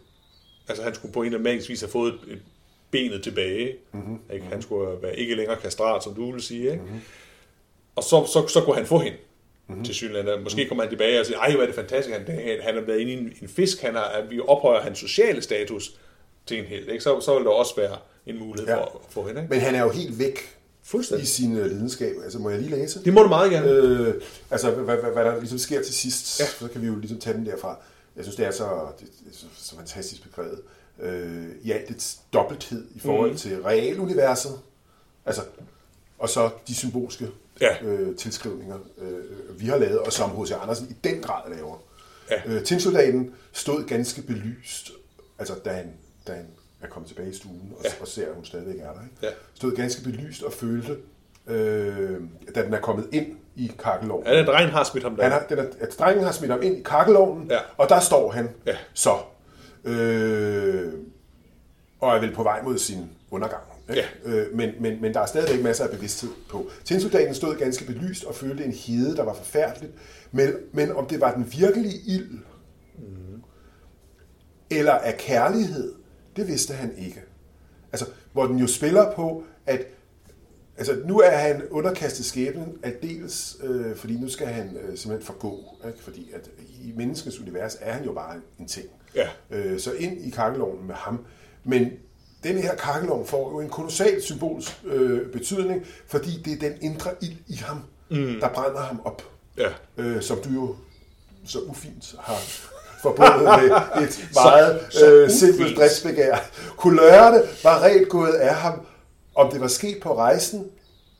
[0.68, 2.42] Altså han skulle på en eller anden vis have fået et, et
[2.90, 3.76] benet tilbage.
[3.92, 4.18] Mm-hmm.
[4.32, 4.46] Ikke?
[4.46, 6.70] Han skulle være ikke længere kastrat, som du ville sige.
[6.70, 6.82] Ikke?
[6.82, 7.00] Mm-hmm.
[7.96, 9.18] Og så, så, så kunne han få hende
[9.66, 9.84] mm-hmm.
[9.84, 10.42] til Sydland.
[10.42, 12.26] Måske kommer han tilbage og siger, ej, hvor er det fantastisk, han,
[12.62, 15.42] han er blevet inde i en, en fisk, han har, at vi ophøjer hans sociale
[15.42, 15.94] status
[16.46, 16.88] til en held.
[16.88, 17.04] Ikke?
[17.04, 17.96] Så, så vil der også være
[18.26, 18.76] en mulighed ja.
[18.76, 19.40] for at få hende.
[19.40, 19.54] Ikke?
[19.54, 21.28] men han er jo helt væk i Fuldstændig.
[21.28, 22.16] sin øh, lidenskab.
[22.24, 23.04] Altså, må jeg lige læse?
[23.04, 23.66] Det må du meget gerne.
[23.70, 24.14] Øh,
[24.50, 26.46] altså, hvad, hvad, hvad der ligesom sker til sidst, Ja.
[26.46, 27.76] så kan vi jo ligesom tage den derfra.
[28.16, 30.60] Jeg synes, det er så, det, det er så, fantastisk beskrevet.
[31.02, 33.36] Øh, I alt dets dobbelthed i forhold mm.
[33.36, 34.52] til realuniverset,
[35.26, 35.42] altså,
[36.18, 37.28] og så de symbolske
[37.60, 37.84] Ja.
[37.84, 40.52] øh, tilskrivninger, øh, vi har lavet, og som H.C.
[40.62, 41.76] Andersen i den grad laver.
[42.30, 42.42] Ja.
[42.46, 44.90] Øh, Tinsoldaten stod ganske belyst,
[45.38, 45.92] altså da han,
[46.26, 46.46] da han
[46.82, 47.88] er kommet tilbage i stuen, og, Ja.
[47.88, 47.94] ja.
[48.00, 49.00] og ser, at hun stadigvæk er der.
[49.02, 49.16] Ikke?
[49.22, 49.28] Ja.
[49.54, 50.96] Stod ganske belyst og følte,
[51.46, 52.20] øh,
[52.54, 54.26] da den er kommet ind i kakkelovnen.
[54.26, 55.22] Ja, den drengen har smidt ham der.
[55.22, 57.58] Han har, den er, at drengen har smidt ham ind i kakkelovnen, Ja.
[57.76, 58.76] og der står han Ja.
[58.94, 59.16] så.
[59.84, 60.92] Øh,
[62.00, 63.62] og er vel på vej mod sin undergang.
[63.90, 64.02] Ikke?
[64.24, 66.70] Øh, men, men, men der er stadigvæk masser af bevidsthed på.
[66.84, 69.92] Tinsoldaten stod ganske belyst og følte en hede, der var forfærdeligt.
[70.32, 72.30] Men, men om det var den virkelige ild,
[72.98, 73.42] mm.
[74.70, 75.94] eller af kærlighed,
[76.36, 77.22] det vidste han ikke.
[77.92, 79.86] Altså, hvor den jo spiller på, at
[80.80, 85.76] Altså, nu er han underkastet skæbnen, aldeles, øh, fordi nu skal han øh, simpelthen forgå.
[85.86, 86.02] Ikke?
[86.02, 86.50] Fordi at
[86.82, 88.86] i menneskets univers er han jo bare en, en ting.
[89.14, 89.28] Ja.
[89.50, 91.24] Øh, så ind i kakkeloven med ham.
[91.64, 91.90] Men
[92.42, 97.10] den her kakkelovn får jo en kolossal symbolsk øh, betydning, fordi det er den indre
[97.22, 98.40] ild i ham, mm.
[98.40, 99.22] der brænder ham op.
[99.56, 99.68] Ja.
[99.96, 100.76] Øh, som du jo
[101.44, 102.34] så ufint har
[103.02, 106.36] forbundet med et meget så øh, simpelt driftsbegær.
[106.76, 108.86] Kulørerne var rent gået af ham,
[109.34, 110.70] om det var sket på rejsen,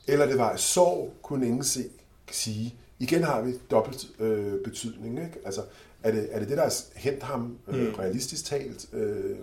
[0.07, 1.89] eller det var af sorg, kunne ingen se,
[2.31, 2.75] sige.
[2.99, 5.19] Igen har vi dobbelt øh, betydning.
[5.19, 5.39] Ikke?
[5.45, 5.61] Altså,
[6.03, 7.93] er det, er det det, der har hent ham øh, Mm.
[7.99, 9.35] realistisk talt, øh,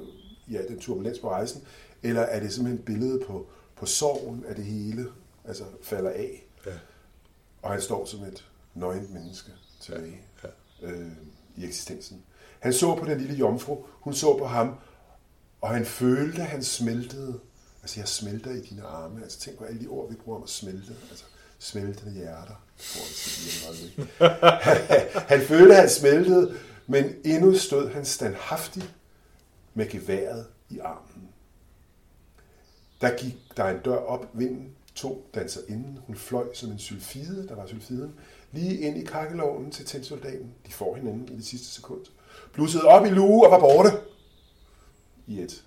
[0.53, 1.63] ja, den turbulens på rejsen,
[2.03, 5.07] eller er det simpelthen et billede på, på sorgen, at det hele
[5.49, 6.71] altså, falder af, Ja.
[7.63, 10.49] og han står som et nøgent menneske tilbage Ja.
[10.89, 11.07] øh,
[11.57, 12.23] i eksistensen.
[12.61, 14.75] Han så på den lille jomfru, hun så på ham,
[15.61, 17.41] og han følte, at han smeltede.
[17.83, 19.23] Altså, jeg smelter i dine arme.
[19.23, 20.97] Altså, tænk på alle de ord, vi bruger om at smelte.
[21.11, 21.25] Altså,
[21.59, 22.65] smeltende hjerter.
[22.95, 23.05] han,
[23.97, 28.95] jeg, så han følte, at han smeltede, men endnu stod han standhaftig
[29.75, 31.29] med geværet i armen.
[33.01, 35.99] Der gik der en dør op, vinden tog danser inden.
[36.07, 38.15] Hun fløj som en sylfide, der var sylfiden,
[38.53, 40.55] lige ind i kakkelovnen til tændsoldaten.
[40.67, 42.05] De får hinanden i det sidste sekund.
[42.53, 43.91] Blussede op i luge og var borte
[45.27, 45.65] i et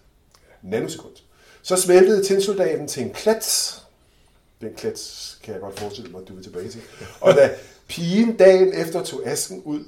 [0.62, 1.16] nanosekund.
[1.62, 3.78] Så smeltede tændsoldaten til en klat.
[4.62, 6.82] Den klat kan jeg godt forestille mig, at du vil tilbage til.
[7.22, 7.56] Og da
[7.88, 9.86] pigen dagen efter tog asken ud,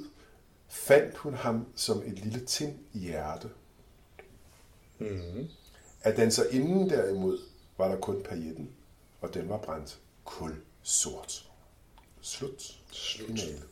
[0.68, 3.48] fandt hun ham som et lille tin i hjerte.
[4.98, 5.48] Mm.
[6.02, 7.38] At den så inden derimod
[7.78, 8.70] var der kun pajetten,
[9.20, 11.48] og den var brændt kul sort.
[12.20, 12.76] Slut.
[12.90, 13.26] Slut.
[13.26, 13.62] Finale.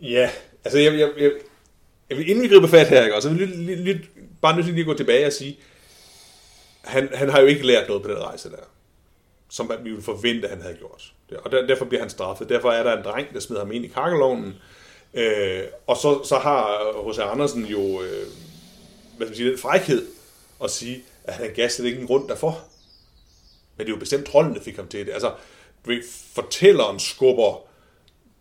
[0.00, 0.30] Ja,
[0.64, 1.32] altså jeg, jeg, jeg,
[2.10, 4.08] jeg vil, inden vi griber fat her, ikke, så vil jeg lige, lige,
[4.42, 5.58] bare nødt til lige at gå tilbage og sige,
[6.84, 8.56] han, han har jo ikke lært noget på den rejse der,
[9.50, 11.12] som vi ville forvente, han havde gjort.
[11.44, 12.48] Og der, derfor bliver han straffet.
[12.48, 14.54] Derfor er der en dreng, der smider ham ind i kakkelovnen,
[15.14, 17.18] øh, og så, så har H.C.
[17.18, 18.26] Andersen jo, øh,
[19.16, 20.06] hvad skal man sige, den frækhed
[20.64, 22.64] at sige, at han gav slet ikke en grund derfor.
[23.76, 25.12] Men det er jo bestemt trolden, der fik ham til det.
[25.12, 25.34] Altså,
[25.84, 26.02] du ved,
[26.34, 27.66] fortælleren skubber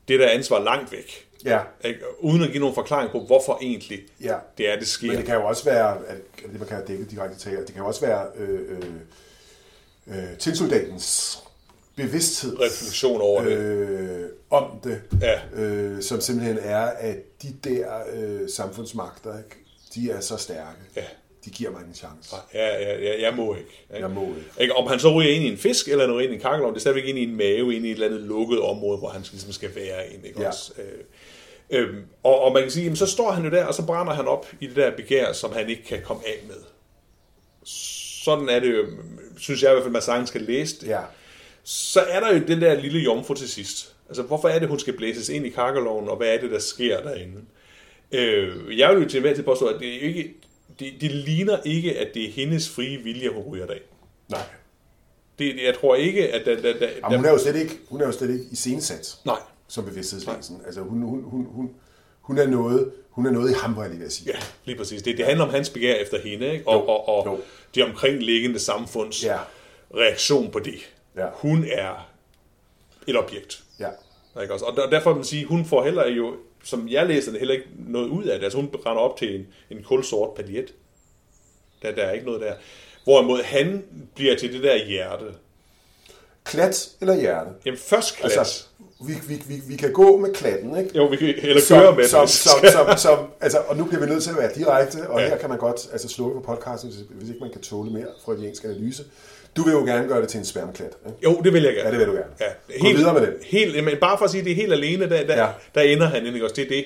[0.08, 1.25] det der ansvar langt væk.
[1.46, 2.00] Ja, Ikke?
[2.20, 4.36] Uden at give nogen forklaring på, hvorfor egentlig ja.
[4.58, 5.08] det er, det sker.
[5.08, 6.18] Men det kan jo også være, at
[6.52, 8.78] det man kan dække direkte tale, det kan jo også være øh, øh,
[10.08, 11.38] øh, tilsoldatens
[11.96, 13.52] bevidsthed refleksion over det.
[13.58, 15.62] øh, om det, Ja.
[15.64, 19.56] øh, som simpelthen er, at de der øh, samfundsmagter, ikke,
[19.96, 20.80] de er så stærke.
[20.96, 21.02] Ja.
[21.46, 22.36] De giver mig en chance.
[22.54, 23.68] Ja, ja, ja, jeg må ikke.
[23.90, 24.02] ikke?
[24.02, 24.50] Jeg må ikke.
[24.60, 24.76] Ikke?
[24.76, 26.78] Om han så ryger ind i en fisk, eller ryger ind i en kakkelovn, det
[26.78, 29.22] er stadigvæk ind i en mave, ind i et eller andet lukket område, hvor han
[29.32, 30.26] ligesom skal være ind.
[30.26, 30.42] Ikke?
[30.42, 30.48] Ja.
[30.48, 31.00] Også, øh,
[31.70, 34.14] øhm, og, og man kan sige, jamen, så står han jo der, og så brænder
[34.14, 36.56] han op i det der begær, som han ikke kan komme af med.
[38.24, 38.86] Sådan er det jo,
[39.38, 40.88] synes jeg i hvert fald, man sagtens skal læse det.
[40.88, 41.02] Ja.
[41.64, 43.96] Så er der jo den der lille jomfru til sidst.
[44.08, 46.60] Altså, hvorfor er det, hun skal blæses ind i kakkeloven, og hvad er det, der
[46.60, 47.42] sker derinde?
[48.12, 50.34] Øh, jeg vil jo til enhver tid påstå, at det, ikke,
[50.80, 53.82] det, det ligner ikke, at det er hendes frie vilje, hun ryger af.
[54.30, 54.42] Nej.
[55.40, 56.62] Det, jeg tror ikke, at der...
[56.62, 59.40] der, der, Jamen, hun er jo slet ikke, hun er jo slet ikke iscenesat Nej,
[59.68, 60.62] som bevidsthedsvæsen.
[60.66, 61.72] Altså, hun, hun, hun, hun,
[62.22, 64.32] hun, er noget, hun er noget i ham, var jeg lige ved at sige.
[64.34, 65.02] ja, lige præcis.
[65.02, 66.68] Det, det handler om hans begær efter hende, ikke?
[66.68, 67.40] Og, Jo, og, og jo.
[67.76, 69.38] det omkringliggende samfunds Ja.
[69.96, 70.76] reaktion på det.
[71.16, 71.26] Ja.
[71.34, 72.10] Hun er
[73.08, 73.64] et objekt.
[73.80, 73.90] Ja.
[74.42, 74.66] Ikke også?
[74.66, 77.68] Og der- derfor man sige, hun får heller jo, som jeg læser det, heller ikke
[77.88, 78.44] noget ud af det.
[78.44, 80.74] Altså hun render op til en, en kulsort paljet.
[81.82, 82.54] Der, der er ikke noget der.
[83.04, 83.86] Hvorimod han
[84.16, 85.26] bliver til det der hjerte.
[86.44, 87.50] Klat eller hjerte?
[87.66, 88.38] Jamen først klat.
[88.38, 88.66] Altså,
[89.08, 90.98] vi, vi, vi, vi kan gå med klatten, ikke?
[90.98, 92.30] jo, vi kan eller køre med som, det.
[92.30, 95.28] som, som, som, altså, og nu bliver vi nødt til at være direkte, og Ja.
[95.30, 98.06] her kan man godt altså, slukke på podcasten, hvis, hvis ikke man kan tåle mere
[98.26, 99.04] freudiansk analyse.
[99.56, 100.92] Du vil jo gerne gøre det til en sværmklat.
[101.06, 101.18] Ikke?
[101.24, 101.86] Jo, det vil jeg gerne.
[101.88, 102.32] Ja, det vil du gerne.
[102.40, 103.34] Ja, Gå videre med det.
[103.46, 105.38] Helt, men bare for at sige, det er helt alene, der, der.
[105.44, 105.48] Ja.
[105.76, 106.56] der ender han ikke også.
[106.56, 106.86] Det er det,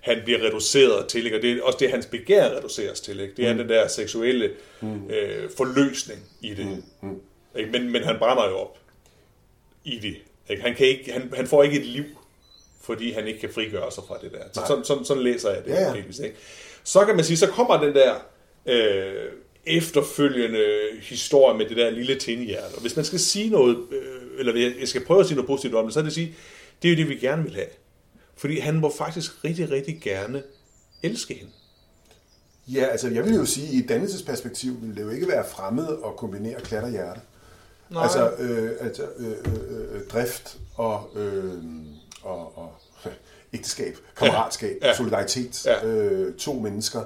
[0.00, 1.36] han bliver reduceret til, ikke?
[1.36, 3.20] og det er også det, hans begær reduceres til.
[3.20, 3.34] Ikke?
[3.36, 3.58] Det er mm.
[3.58, 4.50] den der seksuelle
[4.80, 5.10] mm.
[5.10, 6.66] øh, forløsning i det.
[6.66, 7.08] Mm.
[7.08, 7.20] Mm.
[7.56, 7.70] Ikke?
[7.70, 8.78] Men, men han brænder jo op
[9.84, 10.16] i det.
[10.50, 10.62] Ikke?
[10.62, 12.04] Han, kan ikke, han, han får ikke et liv,
[12.80, 14.38] fordi han ikke kan frigøre sig fra det der.
[14.52, 15.70] Så, sådan, sådan, sådan læser jeg det.
[15.70, 15.92] Ja, ja.
[15.94, 16.36] delvis, Ikke?
[16.84, 18.14] Så kan man sige, så kommer den der
[18.66, 19.30] øh,
[19.66, 20.64] efterfølgende
[21.02, 22.74] historie med det der lille tindhjerte.
[22.74, 25.74] Og hvis man skal sige noget, øh, eller jeg- skal prøve at sige noget positivt
[25.74, 26.34] om det, så er det at sige,
[26.82, 27.66] det er jo det, vi gerne vil have.
[28.36, 30.42] Fordi han må faktisk rigtig, rigtig gerne
[31.02, 31.50] elske hende.
[32.68, 35.44] Ja, altså jeg vil jo sige, at i et dannelsesperspektiv vil det jo ikke være
[35.50, 37.20] fremmed at kombinere klat og hjerte.
[37.90, 38.02] Nej.
[38.02, 41.54] Altså, øh, altså øh, øh, øh, drift og, øh,
[42.22, 42.72] og, og
[43.54, 44.86] ægteskab, kammeratskab, Ja.
[44.88, 44.94] ja.
[44.96, 45.66] solidaritet.
[45.66, 45.86] Ja.
[45.86, 47.02] Øh, to mennesker,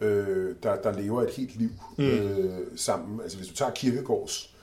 [0.00, 2.04] øh, der, der lever et helt liv mm.
[2.04, 3.20] øh, sammen.
[3.20, 4.54] Altså hvis du tager Kirkegårds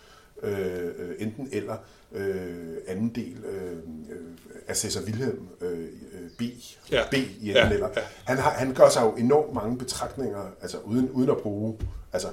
[0.43, 1.77] øh, øh, enten eller
[2.11, 3.77] øh, anden del øh,
[4.09, 5.87] øh, Cæsar Wilhelm øh,
[6.37, 6.41] B,
[6.91, 7.01] Ja.
[7.11, 7.89] B i enden Ja, eller.
[8.23, 11.77] Han, har, han gør sig jo enormt mange betragtninger, altså uden, uden at bruge
[12.13, 12.27] altså,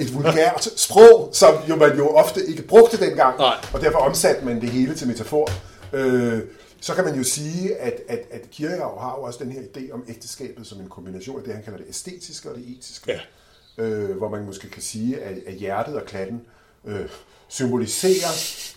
[0.00, 3.54] et vulgært sprog, som jo man jo ofte ikke brugte dengang, Nej.
[3.72, 5.50] og derfor omsatte man det hele til metafor.
[5.92, 6.40] Øh,
[6.80, 9.92] så kan man jo sige, at, at, at Kierkegaard har jo også den her idé
[9.92, 13.12] om ægteskabet som en kombination af det, han kalder det æstetiske og det etiske.
[13.12, 13.84] Ja.
[13.84, 16.40] Øh, hvor man måske kan sige, at, at hjertet og klatten
[16.86, 17.00] øh,
[17.48, 18.30] symboliserer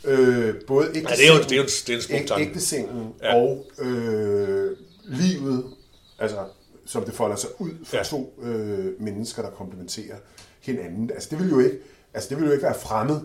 [0.04, 3.36] øh, både Ja, det er jo, det er jo, det er en Ja.
[3.36, 5.64] og øh, livet,
[6.92, 8.04] som det folder sig ud for Ja.
[8.04, 10.16] to øh, mennesker, der komplementerer
[10.62, 11.12] hinanden.
[11.14, 11.78] Altså det vil jo ikke,
[12.14, 13.22] altså, det vil jo ikke være fremmed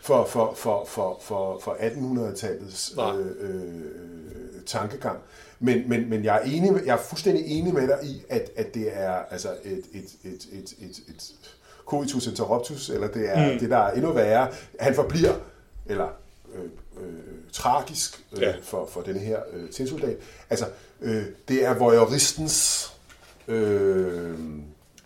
[0.00, 3.16] for, for, for, for, for, for 1800-tallets Nej.
[3.16, 5.18] øh, øh, tankegang.
[5.60, 8.74] Men, men, men jeg, er enig, jeg er fuldstændig enig med dig i, at, at
[8.74, 11.34] det er altså et, et, et, et, et, et
[11.86, 13.58] coitus interruptus, eller det er mm.
[13.58, 14.48] det, der er endnu værre.
[14.80, 15.34] Han forbliver,
[15.86, 16.08] eller
[16.54, 16.64] øh,
[17.04, 17.12] øh,
[17.52, 18.54] tragisk øh, Ja.
[18.62, 20.16] for, for denne her øh, tinsoldat.
[20.50, 20.66] Altså,
[21.00, 22.88] øh, det er voyeuristens
[23.48, 24.38] øh,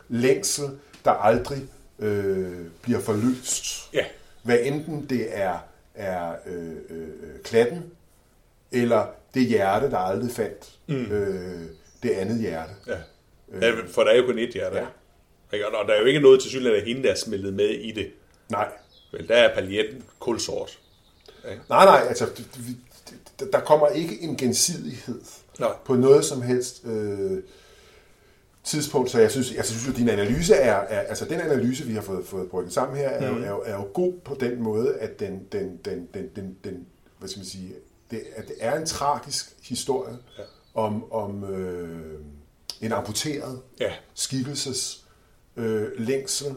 [0.08, 0.64] længsel,
[1.04, 1.62] der aldrig
[1.98, 3.64] øh, bliver forløst.
[3.92, 4.04] Ja.
[4.42, 5.58] Hvad enten det er,
[5.94, 7.08] er øh, øh,
[7.44, 7.82] klatten,
[8.72, 10.94] eller det hjerte, der aldrig fandt mm.
[10.94, 11.60] øh,
[12.02, 12.72] det andet hjerte.
[12.86, 12.98] Ja.
[13.60, 13.72] ja.
[13.88, 14.76] For der er jo kun ét hjerte.
[14.76, 14.86] Ja.
[15.52, 15.66] Ikke?
[15.66, 17.90] Og der er jo ikke noget til synligheden af hende, der er smeltet med i
[17.90, 18.12] det.
[18.48, 18.68] Nej.
[19.12, 20.78] Vel, der er paljetten kulsort.
[21.44, 22.26] Nej, nej, altså,
[23.52, 25.20] der kommer ikke en gensidighed
[25.58, 25.72] Nej.
[25.84, 27.42] på noget som helst øh,
[28.64, 31.84] tidspunkt, så jeg synes, jeg synes jo, at din analyse er, er, altså den analyse,
[31.84, 33.42] vi har fået, fået brygget sammen her, er, mm.
[33.42, 36.86] er, jo, er jo god på den måde, at den, den, den, den, den, den
[37.18, 37.72] hvad skal man sige,
[38.10, 40.42] det, at det er en tragisk historie Ja.
[40.74, 42.20] om, om øh,
[42.80, 43.92] en amputeret Ja.
[44.14, 45.04] skikkelses
[45.56, 46.54] øh, længsel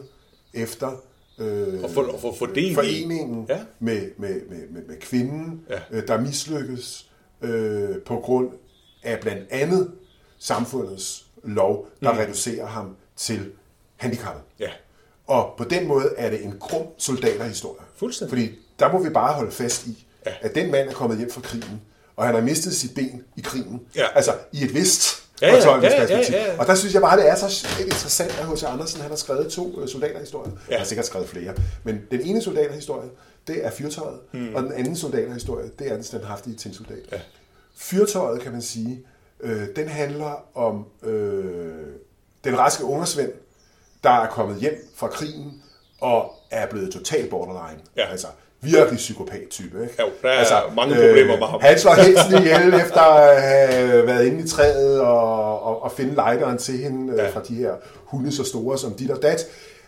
[0.54, 1.02] efter
[1.38, 3.60] øh, Og for, for, for i- foreningen Ja.
[3.78, 5.78] med, med, med, med, med kvinden, Ja.
[5.90, 7.10] øh, der mislykkes
[7.42, 8.50] øh, på grund
[9.02, 9.92] af blandt andet
[10.38, 12.18] samfundets lov, der mm.
[12.18, 13.52] reducerer ham til
[13.96, 14.42] handicappet.
[14.58, 14.68] Ja.
[15.26, 17.80] Og på den måde er det en grum soldaterhistorie.
[17.96, 18.30] Fuldstændig.
[18.30, 20.32] Fordi der må vi bare holde fast i, Ja.
[20.40, 21.80] at den mand er kommet hjem fra krigen,
[22.16, 23.80] og han har mistet sit ben i krigen.
[23.96, 24.06] Ja.
[24.14, 26.34] Altså i et vist Ja, ja, fortolkningsperspektiv.
[26.34, 26.58] ja, ja, ja.
[26.60, 28.62] Og der synes jeg bare, det er så interessant, at H.C.
[28.64, 30.50] Andersen han har skrevet to øh, soldaterhistorier.
[30.52, 30.58] Ja.
[30.68, 30.72] Ja.
[30.72, 31.54] Han har sikkert skrevet flere.
[31.84, 33.08] Men den ene soldaterhistorie,
[33.46, 34.54] det er fyrtøjet, mm.
[34.54, 36.98] og den anden soldaterhistorie, det er den standhaftige tinsoldat.
[37.12, 37.20] Ja.
[37.76, 39.04] Fyrtøjet, kan man sige,
[39.40, 41.74] øh, den handler om øh,
[42.44, 43.32] den raske ungersvend,
[44.04, 45.62] der er kommet hjem fra krigen
[46.00, 47.80] og er blevet total borderline.
[47.96, 48.10] Ja.
[48.10, 48.26] Altså
[48.60, 49.82] virkelig psykopat-type.
[49.82, 50.02] Ikke?
[50.02, 51.60] Jo, der er mange problemer med ham.
[51.60, 56.14] Han slår helsen ihjel efter at have været inde i træet og, og, og finde
[56.14, 57.22] lejderen til hende ja.
[57.22, 57.30] Ja.
[57.30, 57.74] fra de her
[58.04, 59.46] hunde så store som dit og dat.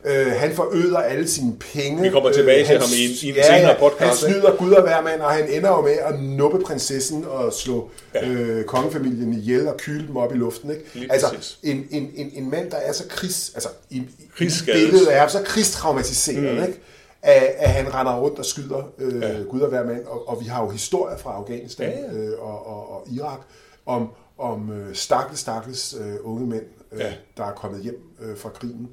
[0.08, 2.02] Øh, han forøder alle sine penge.
[2.02, 4.56] Vi kommer tilbage til han- ham i en- i en ja, senere podcast, Han snyder
[4.56, 8.28] Gud og hver mand, og han ender jo med at nuppe prinsessen og slå ja.
[8.28, 10.70] øh, kongefamilien ihjel og kyle dem op i luften.
[10.70, 10.82] Ikke?
[10.94, 11.58] Lige altså, præcis.
[11.62, 13.50] en, en, en, en mand, der er så krigs...
[13.54, 16.62] Altså, i, i billedet er så krigstraumatiseret, mm.
[16.62, 16.80] ikke?
[17.22, 19.28] At, at han render rundt og skyder øh, ja.
[19.50, 20.04] Gud og hver mand.
[20.06, 22.18] Og, og vi har jo historier fra Afghanistan Ja, ja.
[22.18, 23.40] øh, og, og, og Irak
[23.86, 26.62] om, om øh, stakkels, stakkels øh, unge mænd,
[26.92, 27.14] øh, Ja.
[27.36, 28.88] der er kommet hjem øh, fra krigen.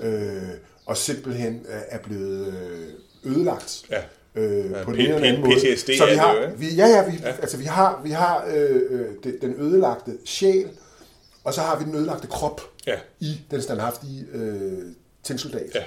[0.00, 0.42] Øh,
[0.86, 3.82] og simpelthen er blevet øh, ødelagt.
[3.90, 4.02] Ja.
[4.34, 5.54] Øh, Ja, på den ene anden måde.
[5.56, 6.58] PTSD Så vi det har, jo, ikke?
[6.58, 7.28] vi, ja, ja, vi, ja.
[7.28, 10.68] Altså, vi har, vi har øh, øh, det- den ødelagte sjæl,
[11.44, 12.96] og så har vi den ødelagte krop Ja.
[13.20, 14.78] i den standhaftige øh,
[15.22, 15.70] tinsoldat.
[15.74, 15.82] Ja.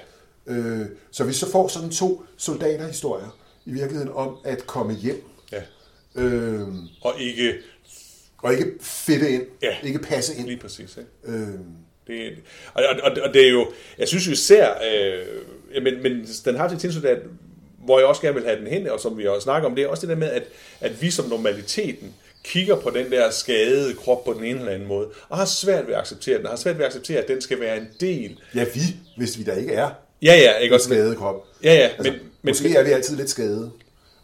[0.53, 5.61] Øh, så vi så får sådan to soldaterhistorier i virkeligheden om at komme hjem Ja.
[6.15, 6.67] øh,
[7.01, 7.53] Og ikke
[8.41, 9.75] og ikke fedte ind, Ja.
[9.83, 10.45] ikke passe ind.
[10.47, 10.97] lige præcis.
[10.97, 11.37] Ikke?
[11.39, 11.47] Øh,
[12.07, 12.33] Det,
[12.73, 13.67] og, og, og det er jo,
[13.97, 15.25] jeg synes jo især, øh,
[15.75, 17.17] ja, men, men den har til tinsoldat,
[17.85, 19.83] hvor jeg også gerne vil have den hen, og som vi også snakker om, det
[19.83, 20.43] er også det der med, at,
[20.81, 22.13] at vi som normaliteten
[22.43, 25.87] kigger på den der skadede krop på den ene eller anden måde, og har svært
[25.87, 27.87] ved at acceptere den, og har svært ved at acceptere, at den skal være en
[27.99, 28.39] del.
[28.55, 28.79] ja, vi,
[29.17, 29.89] hvis vi der ikke er
[30.21, 30.85] Ja, ja, ikke også?
[30.85, 31.47] skadet krop.
[31.63, 33.71] Ja, ja, Altså, men, men måske er vi altid lidt skadede.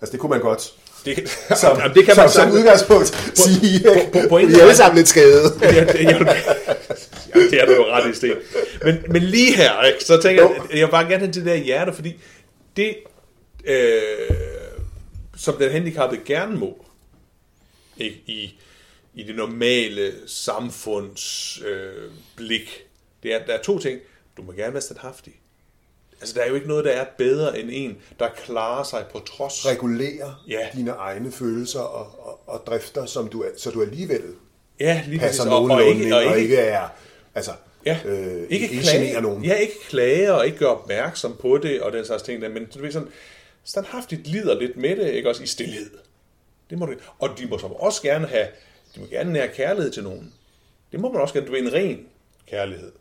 [0.02, 0.74] Altså, det kunne man godt
[1.16, 1.30] det,
[1.62, 3.74] som, Jamen, det kan man som, som udgangspunkt sige.
[3.76, 4.10] ikke?
[4.14, 5.54] på- pointen vi er alle sammen lidt skadede.
[5.62, 6.10] ja, det, ja,
[7.36, 8.34] ja, det er du jo ret i, Sten.
[8.84, 11.46] Men, men lige her, ikke, så tænker jeg, at jeg vil bare gerne have det
[11.46, 12.14] der hjerte, fordi
[12.78, 12.96] det,
[13.66, 13.98] øh,
[15.38, 16.86] som den handicappede gerne må,
[17.98, 18.60] ikke, i,
[19.16, 22.84] i det normale samfunds øh, blik,
[23.24, 24.00] det er, der er to ting.
[24.38, 25.34] Du må gerne være standhaftig.
[26.22, 29.20] Altså, der er jo ikke noget, der er bedre end en, der klarer sig på
[29.20, 29.66] trods.
[29.66, 30.68] Regulere Ja.
[30.74, 34.24] dine egne følelser og, og, og drifter, som du er, så du alligevel
[34.80, 35.52] Ja, lige passer præcis.
[35.54, 36.88] Og, og, nogenlunde ikke, og ikke, og ikke er...
[37.36, 37.52] Altså,
[37.86, 39.46] Ja, øh, ikke, ikke klage, nogen.
[39.46, 42.66] Ja, ikke klage og ikke gøre opmærksom på det og den slags ting der, men
[42.66, 43.08] du ved sådan,
[43.64, 45.90] standhaftigt lider lidt med det, ikke også i stillhed.
[46.70, 48.48] Det må du, og de må så også gerne have,
[48.96, 50.34] de må gerne nære kærlighed til nogen.
[50.92, 52.06] Det må man også gerne, du ved, en ren
[52.48, 52.92] kærlighed.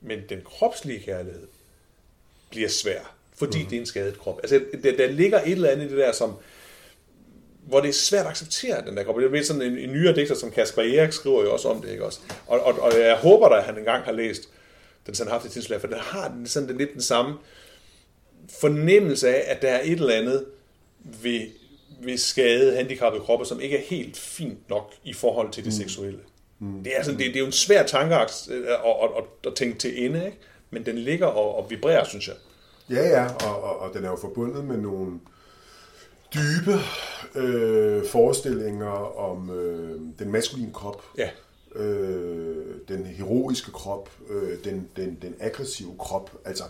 [0.00, 1.46] Men den kropslige kærlighed
[2.50, 3.68] bliver svær, fordi mm.
[3.68, 4.38] det er en skadet krop.
[4.42, 6.34] Altså, der, der ligger et eller andet i det der, som,
[7.62, 9.20] hvor det er svært at acceptere den der krop.
[9.20, 11.90] Jeg ved sådan en, en nyere digter som Kasper Erik skriver jo også om det,
[11.90, 12.20] ikke også?
[12.46, 14.48] Og, og, og jeg håber da, at han engang har læst
[15.06, 17.34] den sådan haft i for den har den, sådan den, lidt den samme
[18.60, 20.44] fornemmelse af, at der er et eller andet
[21.02, 21.40] ved,
[22.00, 25.78] ved skade handicappede kroppe, som ikke er helt fint nok i forhold til det mm.
[25.78, 26.20] seksuelle.
[26.58, 26.84] Mm.
[26.84, 29.78] Det, er sådan, det, det er jo en svær tankeakt at, at, at, at tænke
[29.78, 30.38] til ende, ikke?
[30.70, 32.36] Men den ligger og, og vibrerer, synes jeg.
[32.90, 35.20] Ja, ja, og, og, og den er jo forbundet med nogle
[36.34, 36.78] dybe
[37.34, 41.30] øh, forestillinger om øh, den maskuline krop, Ja.
[41.80, 46.64] øh, den heroiske krop, øh, den, den, den aggressive krop, altså,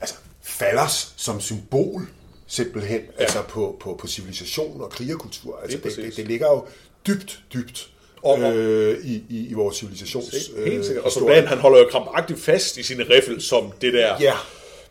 [0.00, 2.02] altså fallers som symbol
[2.46, 3.22] simpelthen, ja.
[3.22, 5.58] altså på, på, på civilisation og krigerkultur.
[5.62, 6.14] Altså det, det, præcis.
[6.14, 6.66] det ligger jo
[7.06, 7.90] dybt, dybt
[8.22, 11.04] Og- og- øh, i, i, i vores civilisations Helt sikkert.
[11.04, 11.36] Og så historie.
[11.40, 14.34] Dan, han holder jo krampagtigt fast i sine riffel som det der Ja,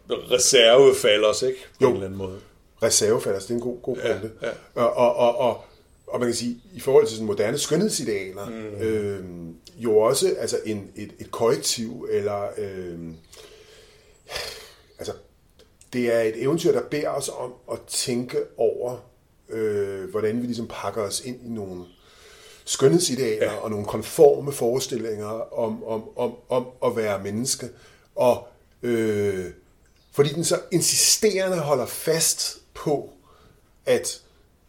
[0.09, 1.57] reservefalders, ikke?
[1.59, 1.87] På Jo.
[1.87, 2.39] en eller anden måde.
[2.83, 4.31] reservefalders, det er en god, god Ja, pointe.
[4.41, 4.49] ja.
[4.75, 5.63] Og, og, og, og,
[6.07, 8.81] og man kan sige, i forhold til sådan moderne skønhedsidealer, mm.
[8.81, 9.23] øh,
[9.77, 12.97] jo også altså en, et, et korrektiv, eller øh,
[14.99, 15.13] altså,
[15.93, 18.97] det er et eventyr, der beder os om at tænke over,
[19.49, 21.83] øh, hvordan vi ligesom pakker os ind i nogle
[22.69, 23.57] skønhedsidealer ja.
[23.57, 27.69] og nogle konforme forestillinger om, om, om, om at være menneske.
[28.15, 28.47] Og
[28.83, 29.45] øh,
[30.11, 33.13] fordi den så insisterende holder fast på,
[33.85, 34.21] at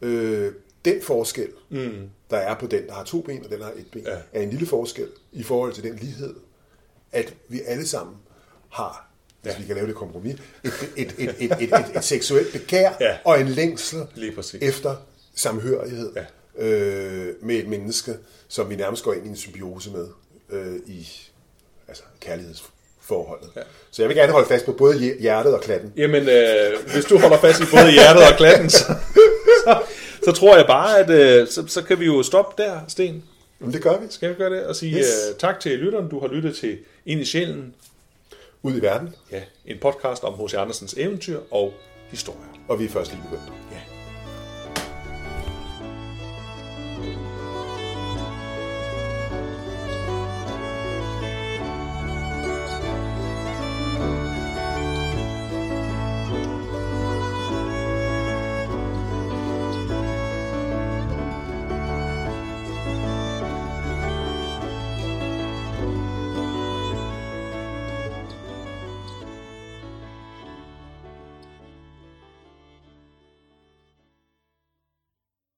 [0.03, 0.53] øh,
[0.85, 2.11] den forskel, mm.
[2.31, 4.17] der er på den, der har to ben, og den, der har et ben, Ja.
[4.33, 6.35] er en lille forskel i forhold til den lighed,
[7.13, 8.17] at vi alle sammen
[8.69, 9.11] har,
[9.43, 9.59] hvis Ja.
[9.59, 10.35] vi kan lave det kompromis,
[10.65, 13.17] et, et, et, et, et, et, et seksuelt begær Ja.
[13.25, 14.07] og en længsel
[14.63, 14.97] efter
[15.35, 16.25] samhørighed Ja.
[16.59, 18.13] Øh, med et menneske,
[18.49, 20.07] som vi nærmest går ind i en symbiose med
[20.51, 21.09] øh, i
[21.89, 23.49] altså, kærlighedsforholdet.
[23.57, 23.61] Ja.
[23.91, 25.93] Så jeg vil gerne holde fast på både hje- hjertet og klatten.
[25.97, 28.85] Jamen, øh, hvis du holder fast i både hjertet og klatten, så,
[29.65, 29.83] så,
[30.25, 33.25] så tror jeg bare, at øh, så, så kan vi jo stoppe der, Sten.
[33.59, 34.07] Men det gør vi.
[34.11, 34.65] Skal vi gøre det?
[34.67, 35.07] Og sige Yes.
[35.31, 36.09] øh, tak til lytteren.
[36.09, 37.75] Du har lyttet til Ind i sjælen.
[38.63, 40.55] Ud i verden, Ja, en podcast om H.C.
[40.55, 41.73] Andersens eventyr og
[42.11, 42.41] historier.
[42.69, 43.53] og vi er først lige begyndt.
[43.73, 43.81] Ja.